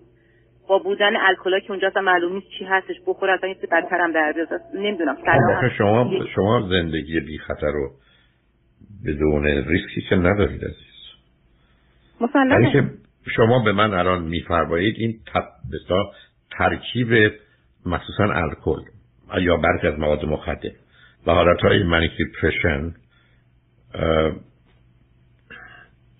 با 0.68 0.78
بودن 0.78 1.16
الکلا 1.16 1.60
که 1.60 1.70
اونجا 1.70 1.90
معلوم 1.96 2.32
نیست 2.32 2.46
چی 2.58 2.64
هستش 2.64 2.96
بخور 3.06 3.30
اصلا 3.30 3.48
یه 3.48 3.56
بدترم 3.72 4.12
در 4.12 4.32
بیاد 4.32 4.60
نمی‌دونم. 4.74 5.16
خب 5.60 5.68
شما 5.78 6.10
شما 6.34 6.68
زندگی 6.70 7.20
بی 7.20 7.38
خطر 7.38 7.72
رو 7.72 7.90
بدون 9.06 9.44
ریسکی 9.44 10.00
که 10.08 10.16
ندارید 10.16 10.64
عزیز. 10.64 10.90
مسلمه 12.20 12.72
که 12.72 12.84
شما 13.36 13.64
به 13.64 13.72
من 13.72 13.94
الان 13.94 14.22
میفرمایید 14.22 14.96
این 14.98 15.14
ترکیب 16.58 17.32
مخصوصا 17.86 18.24
الکل 18.24 18.80
یا 19.40 19.56
برخی 19.56 19.86
از 19.86 19.98
مواد 19.98 20.24
مخدر. 20.24 20.70
و 21.26 21.32
حالت 21.32 21.60
های 21.60 21.82
manic 21.82 22.10
depression 22.16 22.94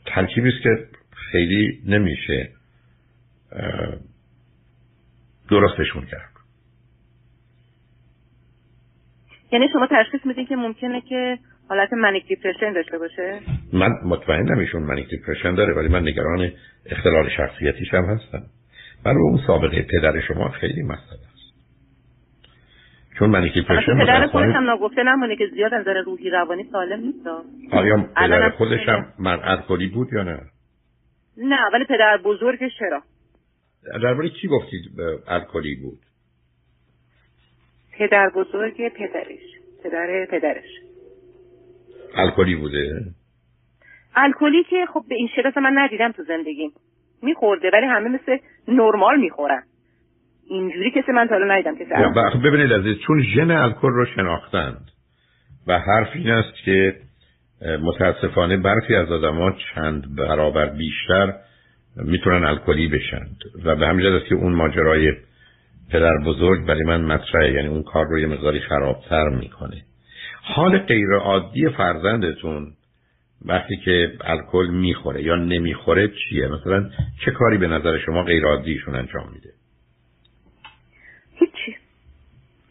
ترکیبی 0.07 0.49
است 0.49 0.63
که 0.63 0.87
خیلی 1.33 1.83
نمیشه 1.87 2.51
درستشون 5.51 6.07
کرد. 6.07 6.31
یعنی 9.53 9.69
شما 9.73 9.89
تشخیص 9.91 10.21
میدین 10.27 10.47
که 10.47 10.57
ممکنه 10.57 11.01
که 11.01 11.39
حالت 11.69 11.93
manic 11.93 12.29
depression 12.29 12.73
داشته 12.73 12.99
باشه؟ 12.99 13.41
من 13.73 13.91
مطمئنم 14.05 14.59
ایشون 14.59 14.83
manic 14.83 15.11
depression 15.11 15.55
داره 15.55 15.75
ولی 15.75 15.89
من 15.89 16.03
نگران 16.03 16.53
اختلال 16.87 17.29
شخصیتیش 17.37 17.95
هم 17.95 18.05
هستم. 18.05 18.43
برای 19.05 19.23
اون 19.23 19.41
سابقه 19.47 19.83
پدر 19.83 20.21
شما 20.21 20.49
خیلی 20.49 20.83
مسئله 20.83 21.30
چون 23.21 23.31
منیکی 23.31 23.63
پرشن 23.63 23.99
پدر 23.99 24.27
خودش 24.27 24.55
هم 24.55 24.71
نگفته 24.71 25.03
نمونه 25.03 25.37
که 25.37 25.47
زیاد 25.47 25.75
از 25.75 25.81
نظر 25.81 26.01
روحی 26.01 26.31
روانی 26.31 26.65
سالم 26.73 27.01
نیست. 27.01 27.27
آیا 27.73 28.09
پدر 28.17 28.51
خودش 28.51 28.89
هم 28.89 29.13
من 29.19 29.39
الکلی 29.43 29.87
بود 29.89 30.13
یا 30.13 30.23
نه؟ 30.23 30.41
نه 31.37 31.59
ولی 31.73 31.85
پدر 31.85 32.19
بزرگش 32.25 32.71
چرا؟ 32.79 33.03
درباره 34.03 34.29
کی 34.29 34.49
گفتید 34.49 34.83
الکلی 35.29 35.75
بود؟ 35.75 35.99
پدر 37.99 38.29
بزرگ 38.29 38.89
پدرش. 38.89 39.41
پدر 39.85 40.27
پدرش. 40.31 40.71
الکلی 42.15 42.55
بوده؟ 42.55 43.05
الکلی 44.15 44.65
که 44.65 44.87
خب 44.95 45.05
به 45.09 45.15
این 45.15 45.29
شدت 45.37 45.59
من 45.59 45.79
ندیدم 45.79 46.13
تو 46.13 46.23
زندگیم. 46.23 46.73
میخورده 47.23 47.71
ولی 47.73 47.87
همه 47.87 48.09
مثل 48.09 48.39
نرمال 48.69 49.21
می‌خورن. 49.21 49.63
اینجوری 50.51 50.91
کسی 50.91 51.13
من 51.13 51.29
تا 51.29 51.35
حالا 51.35 51.55
ندیدم 51.55 51.75
کسی 51.75 52.39
ببینید 52.39 52.73
عزیز 52.73 52.97
چون 53.07 53.23
ژن 53.23 53.51
الکل 53.51 53.89
رو 53.89 54.07
شناختند 54.07 54.91
و 55.67 55.79
حرف 55.79 56.09
این 56.15 56.31
است 56.31 56.55
که 56.65 56.97
متاسفانه 57.83 58.57
برخی 58.57 58.95
از 58.95 59.13
آدما 59.13 59.53
چند 59.75 60.17
برابر 60.17 60.67
بیشتر 60.67 61.35
می‌تونن 61.97 62.45
الکلی 62.45 62.89
بشند 62.89 63.37
و 63.65 63.77
به 63.77 63.87
همین 63.87 64.07
است 64.07 64.27
که 64.27 64.35
اون 64.35 64.53
ماجرای 64.53 65.13
پدر 65.91 66.19
بزرگ 66.27 66.67
برای 66.67 66.83
من 66.83 67.05
مطرحه 67.05 67.53
یعنی 67.53 67.69
اون 67.69 67.83
کار 67.83 68.07
رو 68.07 68.19
یه 68.19 68.27
مقداری 68.27 68.61
خرابتر 68.61 69.29
می‌کنه. 69.29 69.83
حال 70.43 70.79
غیر 70.79 71.15
عادی 71.21 71.69
فرزندتون 71.69 72.73
وقتی 73.45 73.77
که 73.77 74.13
الکل 74.21 74.67
می‌خوره 74.71 75.23
یا 75.23 75.37
نمی‌خوره 75.37 76.09
چیه؟ 76.09 76.49
مثلا 76.49 76.91
چه 77.25 77.31
کاری 77.31 77.59
به 77.59 77.67
نظر 77.67 77.99
شما 77.99 78.23
غیر 78.23 78.45
عادیشون 78.45 78.97
انجام 78.97 79.33
میده 79.33 79.51
هیچی 81.41 81.77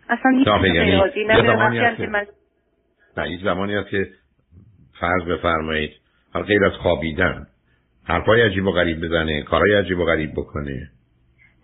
اصلا 0.10 0.32
هیچی 0.32 0.76
یعنی 0.76 0.92
عادی 0.92 1.24
من 1.24 1.36
نه 3.18 3.24
این 3.24 3.40
زمانی 3.44 3.76
هست 3.76 3.90
که 3.90 4.08
فرض 5.00 5.24
بفرمایید 5.24 5.92
غیر 6.48 6.66
از 6.66 6.72
خوابیدن 6.72 7.48
حرفای 8.08 8.42
عجیب 8.42 8.66
و 8.66 8.72
غریب 8.72 9.06
بزنه 9.06 9.44
کارهای 9.44 9.74
عجیب 9.74 10.00
و 10.00 10.06
غریب 10.06 10.32
بکنه. 10.38 10.90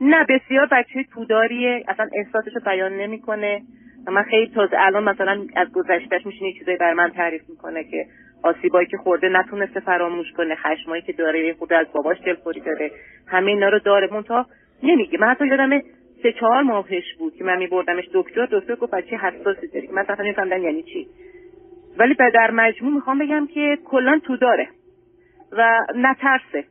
نه 0.02 0.26
بسیار 0.30 0.68
بچه 0.72 1.06
پوداریه. 1.14 1.84
اصلا 1.88 2.10
احساسش 2.14 2.56
رو 2.56 2.62
بیان 2.66 2.94
نمی‌کنه. 2.94 3.62
و 4.08 4.12
من 4.12 4.24
خیلی 4.24 4.52
تازه 4.56 4.78
الان 4.80 5.04
مثلا 5.04 5.46
از 5.56 5.68
گذشتهش 5.74 6.26
میشینه 6.26 6.54
چیزایی 6.60 6.78
بر 6.78 6.94
من 6.94 7.12
تعریف 7.12 7.42
می‌کنه 7.50 7.84
که 7.84 8.06
آسیبایی 8.44 8.88
که 8.88 8.98
خورده 8.98 9.30
نتونسته 9.30 9.80
فراموش 9.80 10.32
کنه 10.38 10.56
خشمایی 10.56 11.02
که 11.02 11.14
داره 11.14 11.54
خود 11.54 11.74
از 11.74 11.88
باباش 11.94 12.18
دلخوری 12.26 12.62
داره. 12.62 12.92
همه 13.28 13.52
اینا 13.52 13.70
رو 13.70 13.80
داره. 13.80 14.08
مونتا 14.12 14.46
نمیگه. 14.84 15.18
من 15.18 15.28
حتی 15.28 15.48
یادم 15.48 15.82
سه 16.24 16.32
چهار 16.32 16.62
ماهش 16.62 17.14
بود 17.20 17.36
که 17.36 17.44
من 17.44 17.58
میبردمش 17.58 18.10
دکتر 18.14 18.48
دکتر 18.52 18.76
گفت 18.76 18.94
بچه 18.94 19.18
حساسی 19.18 19.68
داری. 19.68 19.88
من 19.88 20.02
اصلا 20.02 20.26
نمیفهمدم 20.26 20.64
یعنی 20.64 20.84
چی. 20.84 21.08
ولی 21.98 22.16
در 22.34 22.52
مجموع 22.52 22.94
می‌خوام 22.94 23.20
بگم 23.20 23.48
که 23.54 23.78
کلا 23.86 24.20
تو 24.24 24.38
داره 24.38 24.68
و 25.52 25.80
نترسه. 25.96 26.64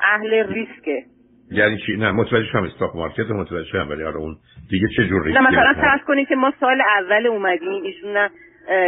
اهل 0.00 0.54
ریسکه. 0.54 1.04
یعنی 1.50 1.78
چی؟ 1.86 1.96
نه 1.96 2.12
متوجه 2.12 2.46
شدم 2.52 2.62
استاک 2.62 2.96
مارکت 2.96 3.30
متوجه 3.30 3.68
شدم 3.68 3.90
ولی 3.90 4.02
حالا 4.02 4.18
اون 4.18 4.36
دیگه 4.70 4.88
چه 4.96 5.08
جور 5.08 5.24
ریسکی 5.24 5.42
مثلا 5.42 5.74
فرض 5.74 6.00
کنید 6.06 6.28
که 6.28 6.34
ما 6.34 6.52
سال 6.60 6.80
اول 6.80 7.26
اومدیم 7.26 7.82
ایشون 7.82 8.12
نه 8.12 8.30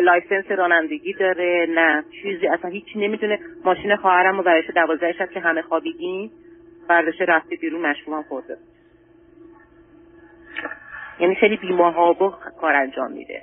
license 0.01 0.51
رانندگی 0.51 1.13
داره 1.13 1.67
نه 1.75 2.05
چیزی 2.23 2.47
اصلا 2.47 2.71
هیچی 2.71 2.99
نمی‌دونه. 2.99 3.39
ماشین 3.65 3.97
خواهرم 3.97 4.37
رو 4.37 4.43
برایش 4.43 4.71
دوازده 4.75 5.13
شب 5.13 5.31
که 5.31 5.41
همه 5.41 5.63
خوابیدیم 5.63 6.31
برداشت 6.89 7.23
رفته 7.23 7.57
بیرون 7.57 7.87
مشروب 7.87 8.25
خورده. 8.29 8.57
یعنی 11.21 11.35
خیلی 11.35 11.57
بی‌مهابا 11.57 12.15
کار 12.61 12.75
انجام 12.75 13.13
میده. 13.13 13.43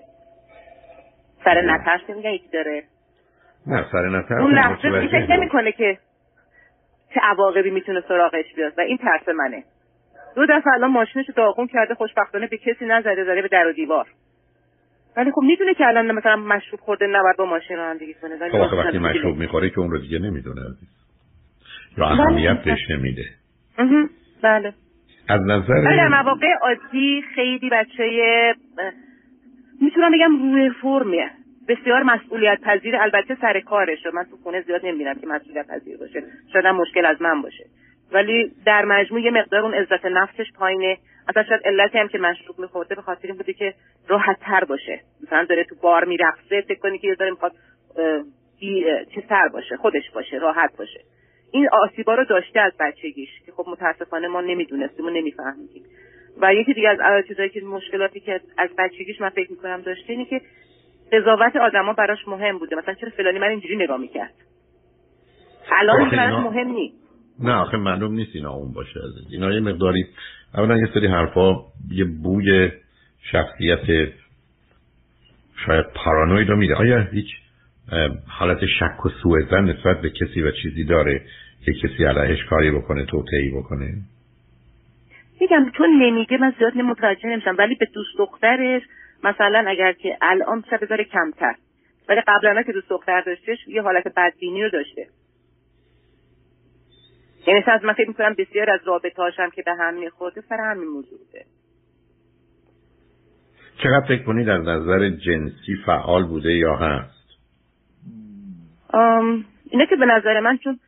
سر 1.45 1.61
نترس 1.61 2.01
نمیگن 2.09 2.29
یکی 2.29 2.49
داره. 2.53 2.83
نه 3.67 3.85
سر 3.91 4.09
نترس 4.09 4.41
اون 4.41 4.53
لحظه 4.53 5.07
فکر 5.07 5.35
نمی‌کنه 5.35 5.71
که 5.71 5.97
چه 7.13 7.19
عواقبی 7.23 7.69
می‌تونه 7.69 8.01
سراغش 8.07 8.53
بیاد 8.55 8.73
و 8.77 8.81
این 8.81 8.97
ترس 8.97 9.29
منه. 9.29 9.63
دو 10.35 10.45
دفعه 10.45 10.73
الان 10.73 10.91
ماشینش 10.91 11.25
داغون 11.35 11.67
کرده 11.67 11.93
خوشبختانه 11.93 12.47
به 12.47 12.57
کسی 12.57 12.85
نزده 12.85 13.23
زده 13.23 13.41
به 13.41 13.47
در 13.47 13.67
و 13.67 13.73
دیوار. 13.73 14.07
ولی 15.17 15.31
خب 15.31 15.41
می‌دونه 15.41 15.73
که 15.73 15.85
الان 15.85 16.11
مثلا 16.11 16.35
مشروب 16.35 16.79
خورده 16.79 17.07
نباید 17.07 17.37
با 17.37 17.45
ماشین 17.45 17.77
رانندگی 17.77 18.13
کنه. 18.13 18.35
ولی 18.35 18.51
خب 18.51 18.73
وقتی 18.73 18.97
مشروب 18.97 19.37
می‌خوره 19.37 19.69
که 19.69 19.79
اون 19.79 19.91
رو 19.91 19.97
دیگه 19.97 20.19
نمی‌دونه 20.19 20.61
یا 21.97 22.05
اهمیت 22.05 22.63
بهش 22.63 22.89
نمیده. 22.89 23.25
بله. 24.43 24.73
از 25.29 25.41
نظر 25.41 25.81
در 25.81 26.07
مواقع 26.07 26.53
عادی 26.61 27.23
خیلی 27.35 27.69
بچه 27.69 28.53
می‌تونم 29.81 30.11
بگم 30.11 30.53
روی 30.53 30.69
فرمیه 30.69 31.31
بسیار 31.67 32.03
مسئولیت 32.03 32.61
پذیر 32.61 32.95
البته 32.95 33.37
سر 33.41 33.59
کارشه. 33.59 34.11
من 34.13 34.23
تو 34.23 34.37
خونه 34.43 34.61
زیاد 34.61 34.85
نمی‌بینم 34.85 35.15
که 35.15 35.27
مسئولیت 35.27 35.67
پذیر 35.67 35.97
باشه. 35.97 36.23
شاید 36.53 36.65
مشکل 36.65 37.05
از 37.05 37.21
من 37.21 37.41
باشه. 37.41 37.65
ولی 38.11 38.51
در 38.65 38.85
مجموع 38.85 39.21
یه 39.21 39.31
مقدار 39.31 39.61
اون 39.61 39.73
عزت 39.73 40.05
نفسش 40.05 40.51
پایینه. 40.51 40.97
مثلا 41.29 41.43
شاید 41.43 41.61
علتی 41.65 41.97
هم 41.97 42.07
که 42.07 42.17
مشروب 42.17 42.59
میخورده 42.59 42.95
به 42.95 43.01
خاطر 43.01 43.27
این 43.27 43.37
بوده 43.37 43.53
که 43.53 43.73
راحت 44.07 44.39
تر 44.39 44.63
باشه. 44.63 44.99
مثلا 45.23 45.43
داره 45.43 45.63
تو 45.63 45.75
بار 45.81 46.05
میرقصه 46.05 46.61
فکر 46.61 46.79
کنی 46.79 46.99
که 46.99 47.07
یه 47.07 47.15
داره 47.15 47.31
می‌خواد 47.31 47.51
سر 49.29 49.47
باشه 49.47 49.77
خودش 49.77 50.11
باشه 50.13 50.37
راحت 50.37 50.77
باشه. 50.77 50.99
این 51.51 51.69
آسیبا 51.71 52.15
رو 52.15 52.25
داشته 52.25 52.59
از 52.59 52.73
بچگیش 52.79 53.29
که 53.45 53.51
خب 53.51 53.65
متاسفانه 53.71 54.27
ما 54.27 54.41
نمی‌دونستیم 54.41 55.05
و 55.05 55.09
نمیفهمیدیم. 55.09 55.83
و 56.41 56.53
یکی 56.53 56.73
دیگه 56.73 56.89
از 56.89 57.25
چیزایی 57.27 57.49
که 57.49 57.61
مشکلاتی 57.61 58.19
که 58.19 58.41
از 58.57 58.69
بچگیش 58.77 59.21
من 59.21 59.29
فکر 59.29 59.51
می‌کنم 59.51 59.81
داشته 59.81 60.13
اینه 60.13 60.25
که 60.25 60.41
قضاوت 61.11 61.55
آدما 61.55 61.93
براش 61.93 62.27
مهم 62.27 62.57
بوده. 62.57 62.75
مثلا 62.75 62.93
چرا 62.93 63.09
فلانی 63.09 63.39
من 63.39 63.47
اینجوری 63.47 63.75
نگاه 63.75 63.97
می‌کرد؟ 63.97 64.33
الان 65.71 66.09
براش 66.09 66.43
مهم 66.43 66.67
نیست. 66.67 66.95
نه 67.39 67.53
آخه 67.53 67.77
معلوم 67.77 68.13
نیست 68.13 68.35
اینا 68.35 68.53
اون 68.53 68.73
باشه 68.73 68.99
از 68.99 69.31
اینا 69.31 69.53
یه 69.53 69.59
مقداری 69.59 70.05
اولا 70.53 70.77
یه 70.77 70.87
سری 70.93 71.07
حرفا 71.07 71.55
یه 71.91 72.05
بوی 72.05 72.71
شخصیت 73.31 74.09
شاید 75.65 75.85
پارانوید 75.95 76.49
رو 76.49 76.55
میده. 76.55 76.75
آیا 76.75 76.99
هیچ 76.99 77.27
حالت 78.27 78.65
شک 78.65 79.05
و 79.05 79.09
سوء 79.09 79.61
نسبت 79.61 80.01
به 80.01 80.09
کسی 80.09 80.41
و 80.41 80.51
چیزی 80.51 80.83
داره 80.83 81.21
که 81.65 81.73
کسی 81.73 82.03
علیهش 82.05 82.43
کاری 82.49 82.71
بکنه 82.71 83.05
توطئه‌ای 83.05 83.49
بکنه؟ 83.49 83.93
میگم 85.41 85.71
چون 85.77 85.89
نمیگه 86.03 86.37
من 86.37 86.53
زیاد 86.59 86.77
متوجه 86.77 87.29
نمیشم 87.29 87.55
ولی 87.57 87.75
به 87.75 87.85
دوست 87.93 88.17
دخترش 88.17 88.81
مثلا 89.23 89.65
اگر 89.67 89.93
که 89.93 90.17
الان 90.21 90.63
چه 90.69 90.77
بذاره 90.77 91.03
کمتر. 91.03 91.55
ولی 92.09 92.21
قبلا 92.27 92.63
که 92.63 92.71
دوست 92.71 92.89
دختر 92.89 93.21
داشتش 93.21 93.67
یه 93.67 93.81
حالت 93.81 94.07
بدبینی 94.17 94.63
رو 94.63 94.69
داشته. 94.69 95.07
یعنی 97.47 97.63
از 97.67 97.83
من 97.83 97.93
فکر 97.93 98.07
می‌کنم 98.07 98.35
بسیار 98.37 98.69
از 98.69 98.79
رابطه 98.85 99.21
هاشم 99.21 99.49
که 99.49 99.61
به 99.61 99.73
هم 99.73 99.93
میخورده 99.93 100.41
سر 100.41 100.57
همین 100.57 100.87
موضوع 100.87 101.19
بوده. 101.19 101.45
چقدر 103.83 104.05
فکر 104.07 104.23
کنید 104.23 104.47
در 104.47 104.57
نظر 104.57 105.09
جنسی 105.09 105.75
فعال 105.85 106.23
بوده 106.27 106.53
یا 106.53 106.75
هست؟ 106.75 107.19
اینه 109.71 109.85
که 109.85 109.95
به 109.95 110.05
نظر 110.05 110.39
من 110.39 110.57
چون 110.57 110.79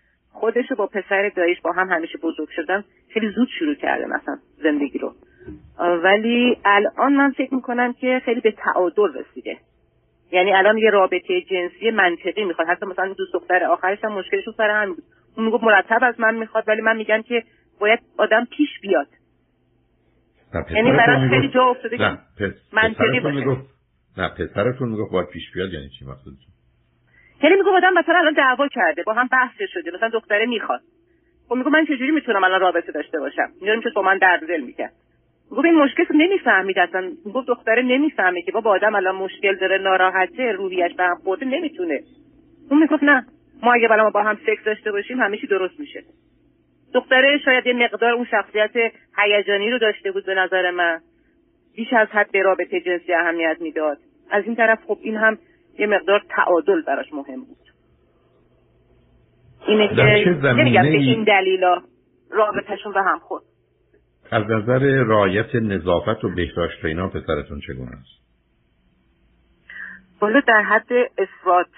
خودش 0.41 0.71
با 0.77 0.87
پسر 0.87 1.31
دایش 1.35 1.61
با 1.61 1.71
هم 1.71 1.89
همیشه 1.89 2.17
بزرگ 2.17 2.49
شدن 2.55 2.83
خیلی 3.13 3.29
زود 3.29 3.47
شروع 3.59 3.75
کرده 3.75 4.05
مثلا 4.05 4.37
زندگی 4.63 4.97
رو. 4.97 5.13
ولی 6.03 6.57
الان 6.65 7.13
من 7.13 7.31
فکر 7.31 7.53
می‌کنم 7.55 7.93
که 7.93 8.21
خیلی 8.25 8.41
به 8.41 8.51
تعادل 8.51 9.13
رسیده. 9.15 9.57
یعنی 10.31 10.53
الان 10.53 10.77
یه 10.77 10.89
رابطه 10.89 11.41
جنسی 11.41 11.91
منطقی 11.91 12.43
می‌خواد. 12.43 12.67
حتی 12.67 12.85
مثلا 12.85 13.13
دوست 13.13 13.33
دختر 13.33 13.63
آخرش 13.63 14.03
هم 14.03 14.13
مشکلش 14.13 14.43
سر 14.57 14.69
هم 14.69 14.93
بود. 14.93 15.03
اون 15.37 15.45
می‌گفت 15.45 15.63
مرتب 15.63 15.99
از 16.01 16.19
من 16.19 16.35
می‌خواد 16.35 16.63
ولی 16.67 16.81
من 16.81 16.97
میگم 16.97 17.21
که 17.21 17.43
باید 17.79 17.99
آدم 18.17 18.47
پیش 18.57 18.69
بیاد. 18.81 19.07
یعنی 20.71 20.91
براش 20.91 21.29
خیلی 21.29 21.49
جا 21.49 21.63
افتاده 21.63 21.97
نه 21.97 22.19
منطقی 22.73 23.19
باشه. 23.19 23.57
نه 24.17 24.29
پسرتون 24.29 24.89
می‌گفت 24.89 25.11
باید 25.11 25.27
پیش 25.27 25.51
بیاد 25.53 25.73
یعنی 25.73 25.89
چی 25.99 26.05
مقصودتون 26.05 26.50
یعنی 27.43 27.55
میگه 27.55 27.69
آدم 27.69 27.93
مثلا 27.93 28.17
الان 28.17 28.33
دعوا 28.33 28.67
کرده 28.67 29.03
با 29.03 29.13
هم 29.13 29.27
بحث 29.31 29.55
شده 29.73 29.91
مثلا 29.91 30.09
دختره 30.09 30.45
می‌خواد. 30.45 30.81
خب 31.49 31.55
میگه 31.55 31.69
من 31.69 31.85
چجوری 31.85 32.11
می‌تونم 32.11 32.43
الان 32.43 32.61
رابطه 32.61 32.91
داشته 32.91 33.19
باشم؟ 33.19 33.49
اینا 33.61 33.75
میشه 33.75 33.89
با 33.95 34.01
من 34.01 34.17
درد 34.17 34.47
دل 34.47 34.61
می‌کرد. 34.61 34.93
میگه 35.51 35.65
این 35.65 35.75
مشکل 35.75 36.03
رو 36.09 36.15
نمی‌فهمید 36.15 36.79
اصلا. 36.79 37.01
میگه 37.25 37.43
دختره 37.47 37.81
نمی‌فهمه 37.81 38.41
که 38.41 38.51
بابا 38.51 38.71
آدم 38.71 38.95
الان 38.95 39.15
مشکل 39.15 39.55
داره 39.55 39.77
ناراحته 39.77 40.51
روحیش 40.51 40.93
به 40.97 41.03
هم 41.03 41.15
خورده 41.15 41.45
نمی‌تونه. 41.45 41.99
اون 42.69 42.81
می‌گفت 42.81 43.03
نه. 43.03 43.25
ما 43.63 43.73
اگه 43.73 43.87
بالا 43.87 44.09
با 44.09 44.23
هم 44.23 44.37
سکس 44.47 44.63
داشته 44.65 44.91
باشیم 44.91 45.19
همیشه 45.19 45.47
درست 45.47 45.79
میشه. 45.79 46.03
دختره 46.93 47.37
شاید 47.45 47.67
یه 47.67 47.73
مقدار 47.73 48.11
اون 48.11 48.25
شخصیت 48.31 48.71
هیجانی 49.17 49.71
رو 49.71 49.77
داشته 49.77 50.11
بود 50.11 50.25
به 50.25 50.33
نظر 50.35 50.71
من. 50.71 51.01
بیش 51.75 51.93
از 51.93 52.07
حد 52.07 52.31
به 52.31 52.41
رابطه 52.41 52.81
جنسی 52.81 53.13
اهمیت 53.13 53.57
می‌داد. 53.59 53.97
از 54.31 54.43
این 54.45 54.55
طرف 54.55 54.79
خب 54.87 54.97
این 55.01 55.17
هم 55.17 55.37
یه 55.79 55.87
مقدار 55.87 56.21
تعادل 56.29 56.81
براش 56.81 57.13
مهم 57.13 57.43
بود. 57.45 57.57
اینه 59.67 59.87
که 59.87 60.03
نمیگم 60.53 60.81
که 60.81 60.89
این 60.89 61.23
دلیلا 61.23 61.81
رابطهشون 62.31 62.93
به 62.93 63.01
هم 63.01 63.19
خورد. 63.19 63.43
از 64.31 64.43
نظر 64.43 65.03
رایت 65.03 65.55
نظافت 65.55 66.23
و 66.23 66.29
بهداشت 66.29 66.85
اینا 66.85 67.07
پسرتون 67.07 67.59
چگونه 67.59 67.91
است؟ 67.91 68.21
والا 70.21 70.39
در 70.39 70.61
حد 70.61 70.89
افراد 71.17 71.69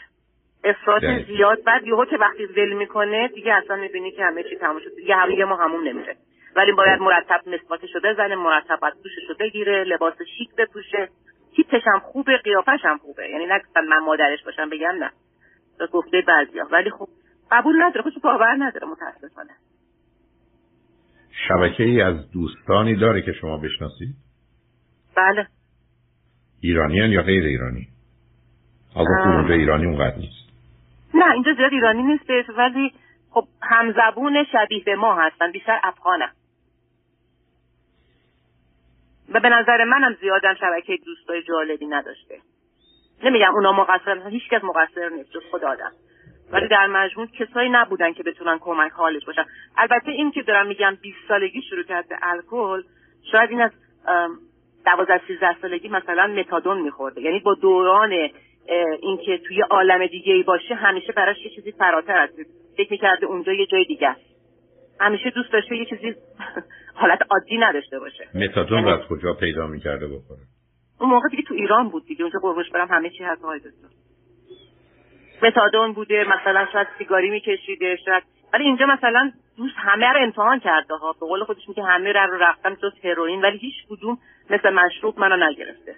افراد 0.63 1.25
زیاد. 1.27 1.63
بعد 1.63 1.87
یهو 1.87 2.05
که 2.05 2.17
وقتی 2.17 2.45
ول 2.45 2.73
می‌کنه 2.73 3.27
دیگه 3.27 3.53
اصلا 3.53 3.75
می‌بینی 3.75 4.11
که 4.11 4.23
همه 4.23 4.43
چی 4.43 4.55
تموم 4.55 4.79
شد 4.79 4.95
دیگه 4.95 5.15
یه 5.37 5.45
ما 5.45 5.55
همون 5.55 5.87
نمیره 5.87 6.15
ولی 6.55 6.71
باید 6.71 6.99
مرتب 6.99 7.41
مسواکشو 7.47 7.99
بزنه 8.03 8.35
مرتب 8.35 8.79
باید 8.81 8.93
دوششو 9.03 9.33
بگیره 9.39 9.83
لباس 9.83 10.13
شیک 10.37 10.55
بپوشه. 10.57 11.09
تیپش 11.55 11.81
هم 11.93 11.99
خوبه 11.99 12.37
قیافش 12.37 12.79
هم 12.83 12.97
خوبه. 12.97 13.29
یعنی 13.29 13.45
نه 13.45 13.61
من 13.89 13.99
مادرش 13.99 14.43
باشم 14.43 14.69
بگم 14.69 14.95
نه. 14.99 15.11
به 15.79 15.87
گفته 15.87 16.23
بعضیا. 16.27 16.67
ولی 16.71 16.89
خب 16.89 17.07
قبول 17.51 17.83
نداره. 17.83 18.01
خودش 18.01 18.17
باور 18.23 18.55
نداره 18.59 18.87
متاسفانه. 18.87 19.49
شبکه 21.47 21.83
ای 21.83 22.01
از 22.01 22.31
دوستانی 22.31 22.95
داره 22.95 23.21
که 23.21 23.33
شما 23.33 23.57
بشناسید؟ 23.57 24.15
بله. 25.15 25.47
ایرانیان 26.61 27.09
یا 27.09 27.21
غیر 27.21 27.43
ایرانی؟ 27.43 27.87
آقا 28.95 29.13
اونجا 29.23 29.53
ایرانی 29.53 29.85
اونقدر 29.85 30.17
نیست. 30.17 30.49
نه 31.13 31.31
اینجا 31.31 31.53
زیاد 31.53 31.73
ایرانی 31.73 32.03
نیست 32.03 32.49
ولی 32.57 32.93
خب 33.29 33.47
همزبون 33.61 34.45
شبیه 34.51 34.83
به 34.83 34.95
ما 34.95 35.15
هستن. 35.15 35.51
بیشتر 35.51 35.79
افغانه 35.83 36.29
و 39.33 39.39
به 39.39 39.49
نظر 39.49 39.83
منم 39.83 40.17
زیادم 40.21 40.53
شبکه 40.53 40.97
دوستای 41.05 41.43
جالبی 41.43 41.85
نداشته. 41.85 42.37
نمیگم 43.23 43.55
اونا 43.55 43.71
مقصر 43.71 44.27
هیچ 44.29 44.49
کس 44.49 44.63
مقصر 44.63 45.09
نیست 45.09 45.31
جز 45.31 45.41
خود 45.51 45.63
آدم. 45.63 45.91
ولی 46.51 46.67
در 46.67 46.87
مجموع 46.87 47.27
کسایی 47.27 47.69
نبودن 47.69 48.13
که 48.13 48.23
بتونن 48.23 48.59
کمک 48.59 48.91
حالش 48.91 49.25
باشن. 49.25 49.45
البته 49.77 50.11
این 50.11 50.31
که 50.31 50.41
دارم 50.41 50.67
میگم 50.67 50.97
20 51.01 51.17
سالگی 51.27 51.61
شروع 51.61 51.83
کرده 51.83 52.17
الکل 52.21 52.83
شاید 53.31 53.49
این 53.49 53.61
از 53.61 53.71
دوازده 54.85 55.21
سیزده 55.27 55.55
سالگی 55.61 55.89
مثلا 55.89 56.27
متادون 56.27 56.81
میخورده. 56.81 57.21
یعنی 57.21 57.39
با 57.39 57.53
دوران 57.53 58.29
اینکه 59.01 59.37
توی 59.37 59.61
عالم 59.61 60.07
دیگه 60.07 60.33
ای 60.33 60.43
باشه 60.43 60.75
همیشه 60.75 61.13
براش 61.13 61.37
یه 61.45 61.49
چیزی 61.55 61.71
فراتر 61.71 62.17
از 62.17 62.29
فکر 62.77 62.91
می‌کرده 62.91 63.25
اونجا 63.25 63.53
یه 63.53 63.65
جای 63.65 63.85
دیگه 63.85 64.09
است. 64.09 64.32
همیشه 65.03 65.29
دوست 65.29 65.53
داشته 65.53 65.75
یه 65.75 65.85
چیزی 65.85 66.15
حالت 67.01 67.19
عادی 67.29 67.57
نداشته 67.57 67.99
باشه. 67.99 68.27
متادون 68.35 68.79
یعنی... 68.79 68.91
از 68.91 69.07
کجا 69.09 69.33
پیدا 69.33 69.67
می‌کرده 69.67 70.07
بخوره؟ 70.07 70.41
اون 70.99 71.09
موقع 71.09 71.29
دیگه 71.29 71.43
تو 71.43 71.53
ایران 71.53 71.89
بود 71.89 72.05
دیگه 72.05 72.23
اونجا 72.23 72.39
قربش 72.39 72.69
برم 72.73 72.87
همه 72.87 73.09
چی 73.09 73.23
هست 73.23 73.43
آقای 73.43 73.59
متادون 75.43 75.93
بوده 75.93 76.23
مثلا 76.23 76.67
شاید 76.73 76.87
سیگاری 76.97 77.29
میکشیده 77.29 77.97
شاید 78.05 78.23
ولی 78.53 78.63
اینجا 78.63 78.85
مثلا 78.85 79.31
دوست 79.57 79.75
همه 79.77 80.05
رو 80.05 80.19
امتحان 80.23 80.59
کرده 80.59 80.95
ها. 80.95 81.11
به 81.11 81.25
قول 81.25 81.43
خودش 81.43 81.69
میگه 81.69 81.83
همه 81.83 82.13
رو 82.13 82.37
رفتم 82.41 82.75
جز 82.75 82.91
هروئین 83.03 83.41
ولی 83.41 83.57
هیچ 83.57 83.75
کدوم 83.89 84.17
مثل 84.49 84.69
مشروب 84.69 85.19
منو 85.19 85.49
نگرفته. 85.49 85.95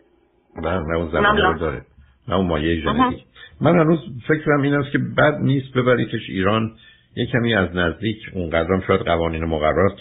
نه 0.55 0.79
نه 0.79 0.95
اون 0.97 1.09
زمانه 1.11 1.47
رو 1.47 1.59
داره. 1.59 1.81
نه 2.27 2.35
اون 2.35 2.47
مایه 2.47 2.81
ژنتیک 2.81 3.23
من 3.61 3.79
هنوز 3.79 3.99
فکرم 4.27 4.61
این 4.61 4.73
است 4.73 4.91
که 4.91 4.97
بد 4.97 5.37
نیست 5.41 5.77
ببریتش 5.77 6.29
ایران. 6.29 6.77
یه 7.15 7.25
کمی 7.25 7.55
از 7.55 7.75
نزدیک 7.75 8.17
اونقدرم 8.33 8.83
شاید 8.87 9.01
قوانین 9.01 9.45
مقررات 9.45 9.97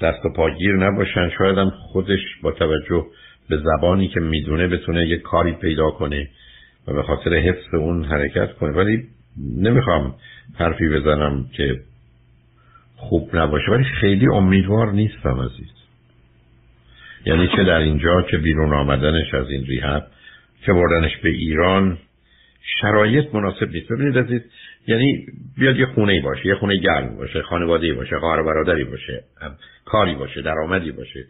دست 0.00 0.24
و 0.24 0.32
پاگیر 0.32 0.76
نباشن. 0.76 1.30
شاید 1.38 1.58
هم 1.58 1.70
خودش 1.70 2.20
با 2.42 2.52
توجه 2.52 3.06
به 3.48 3.56
زبانی 3.56 4.08
که 4.08 4.20
می‌دونه 4.20 4.68
بتونه 4.68 5.08
یه 5.08 5.16
کاری 5.16 5.52
پیدا 5.52 5.90
کنه 5.90 6.28
و 6.86 6.92
به 6.92 7.02
خاطر 7.02 7.34
حفظ 7.34 7.74
اون 7.74 8.04
حرکت 8.04 8.52
کنه. 8.52 8.72
ولی 8.72 9.02
نمی‌خوام 9.56 10.14
حرفی 10.58 10.88
بزنم 10.88 11.46
که 11.52 11.80
خوب 12.96 13.36
نباشه. 13.36 13.70
ولی 13.70 13.84
خیلی 13.84 14.26
امیدوار 14.26 14.92
نیستم 14.92 15.40
عزیز. 15.40 15.70
یعنی 17.26 17.48
چه 17.56 17.64
در 17.64 17.78
اینجا 17.78 18.22
که 18.22 18.36
بیرون 18.36 18.72
آمدنش 18.72 19.34
از 19.34 19.50
این 19.50 19.64
ریحب 19.64 20.06
که 20.66 20.72
بردنش 20.72 21.16
به 21.16 21.28
ایران 21.28 21.98
شرایط 22.80 23.34
مناسب 23.34 23.70
نیست. 23.70 23.92
ببینید 23.92 24.18
عزیز 24.18 24.40
یعنی 24.86 25.26
بیاد 25.58 25.76
یه 25.76 25.86
خونه 25.86 26.22
باشه 26.22 26.46
یه 26.46 26.54
خونه 26.54 26.76
گرم 26.76 27.16
باشه 27.16 27.42
خانواده 27.42 27.94
باشه 27.94 28.18
خواهر 28.18 28.42
برادری 28.42 28.84
باشه 28.84 29.24
کاری 29.84 30.14
باشه 30.14 30.42
درآمدی 30.42 30.92
باشه 30.92 31.26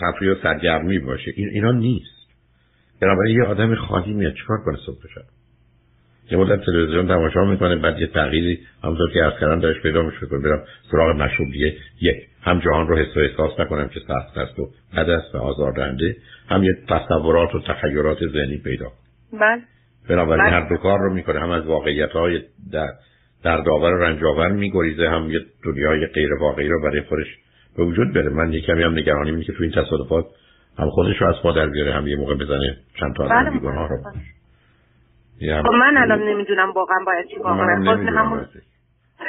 تفریح 0.00 0.32
و 0.32 0.34
سرگرمی 0.42 0.98
باشه 0.98 1.32
این 1.36 1.48
اینا 1.48 1.72
نیست. 1.72 2.16
بنابراین 3.02 3.36
یه 3.36 3.44
آدم 3.44 3.74
خالی 3.74 4.12
میاد 4.12 4.34
چیکار 4.34 4.58
کنه 4.64 4.76
صبح 4.86 5.02
شب؟ 5.14 5.24
یه 6.30 6.38
مدت 6.38 6.64
تلویزیون 6.66 7.08
تماشا 7.08 7.44
می‌کنه 7.44 7.76
بعد 7.76 7.98
یه 7.98 8.06
تغییری 8.06 8.58
همونطور 8.84 9.12
که 9.12 9.24
از 9.24 9.32
کردم 9.40 9.60
داشت 9.60 9.82
پیدا 9.82 10.02
میشه 10.02 10.26
کنه 10.26 10.38
برم 10.38 10.64
سراغ 10.90 11.16
مشروبیه 11.16 11.76
یک 12.00 12.16
هم 12.42 12.60
جهان 12.60 12.88
رو 12.88 12.96
حس 12.96 13.16
و 13.16 13.20
احساس 13.20 13.60
نکنم 13.60 13.88
که 13.88 14.00
سخت 14.00 14.38
است 14.38 14.58
و 14.58 14.70
بد 14.96 15.10
است 15.10 15.34
و 15.34 15.38
آزاردهنده 15.38 16.16
هم 16.48 16.64
یه 16.64 16.74
تصورات 16.88 17.54
و 17.54 17.60
تخیلات 17.60 18.18
ذهنی 18.26 18.58
پیدا 18.64 18.92
بله. 19.32 19.62
بنابراین 20.08 20.44
بله. 20.44 20.52
هر 20.52 20.68
دو 20.68 20.76
کار 20.76 20.98
رو 20.98 21.14
می‌کنه. 21.14 21.40
هم 21.40 21.50
از 21.50 21.66
واقعیت 21.66 22.10
های 22.10 22.42
در 22.72 22.88
در 23.44 23.56
داور 23.56 23.94
و 23.94 24.02
رنجاور 24.02 24.48
میگریزه 24.48 25.08
هم 25.08 25.30
یه 25.30 25.40
دنیای 25.64 26.06
غیر 26.06 26.34
واقعی 26.34 26.68
رو 26.68 26.82
برای 26.82 27.00
خودش 27.00 27.26
به 27.76 27.84
وجود 27.84 28.14
بره. 28.14 28.28
من 28.28 28.52
یه 28.52 28.60
کمی 28.60 28.82
هم 28.82 28.92
نگرانی 28.92 29.44
که 29.44 29.52
تو 29.52 29.62
این 29.62 29.72
تصادفات 29.72 30.24
هم 30.78 30.90
خودش 30.90 31.20
رو 31.20 31.28
از 31.28 31.42
پادر 31.42 31.66
بیاره 31.66 31.92
هم 31.92 32.06
یه 32.06 32.16
موقع 32.16 32.34
بزنه 32.34 32.76
چند 33.00 33.16
تا 33.16 33.28
بله. 33.28 33.50
بیگناه 33.50 33.88
رو. 33.88 33.96
خب 35.62 35.74
من 35.74 35.96
الان 35.96 36.22
نمی‌دونم. 36.22 36.70
واقعا 36.70 36.98
باید 37.06 37.26
چی 37.26 37.36
واقعا 37.38 37.76
من 37.76 38.08
همون 38.08 38.46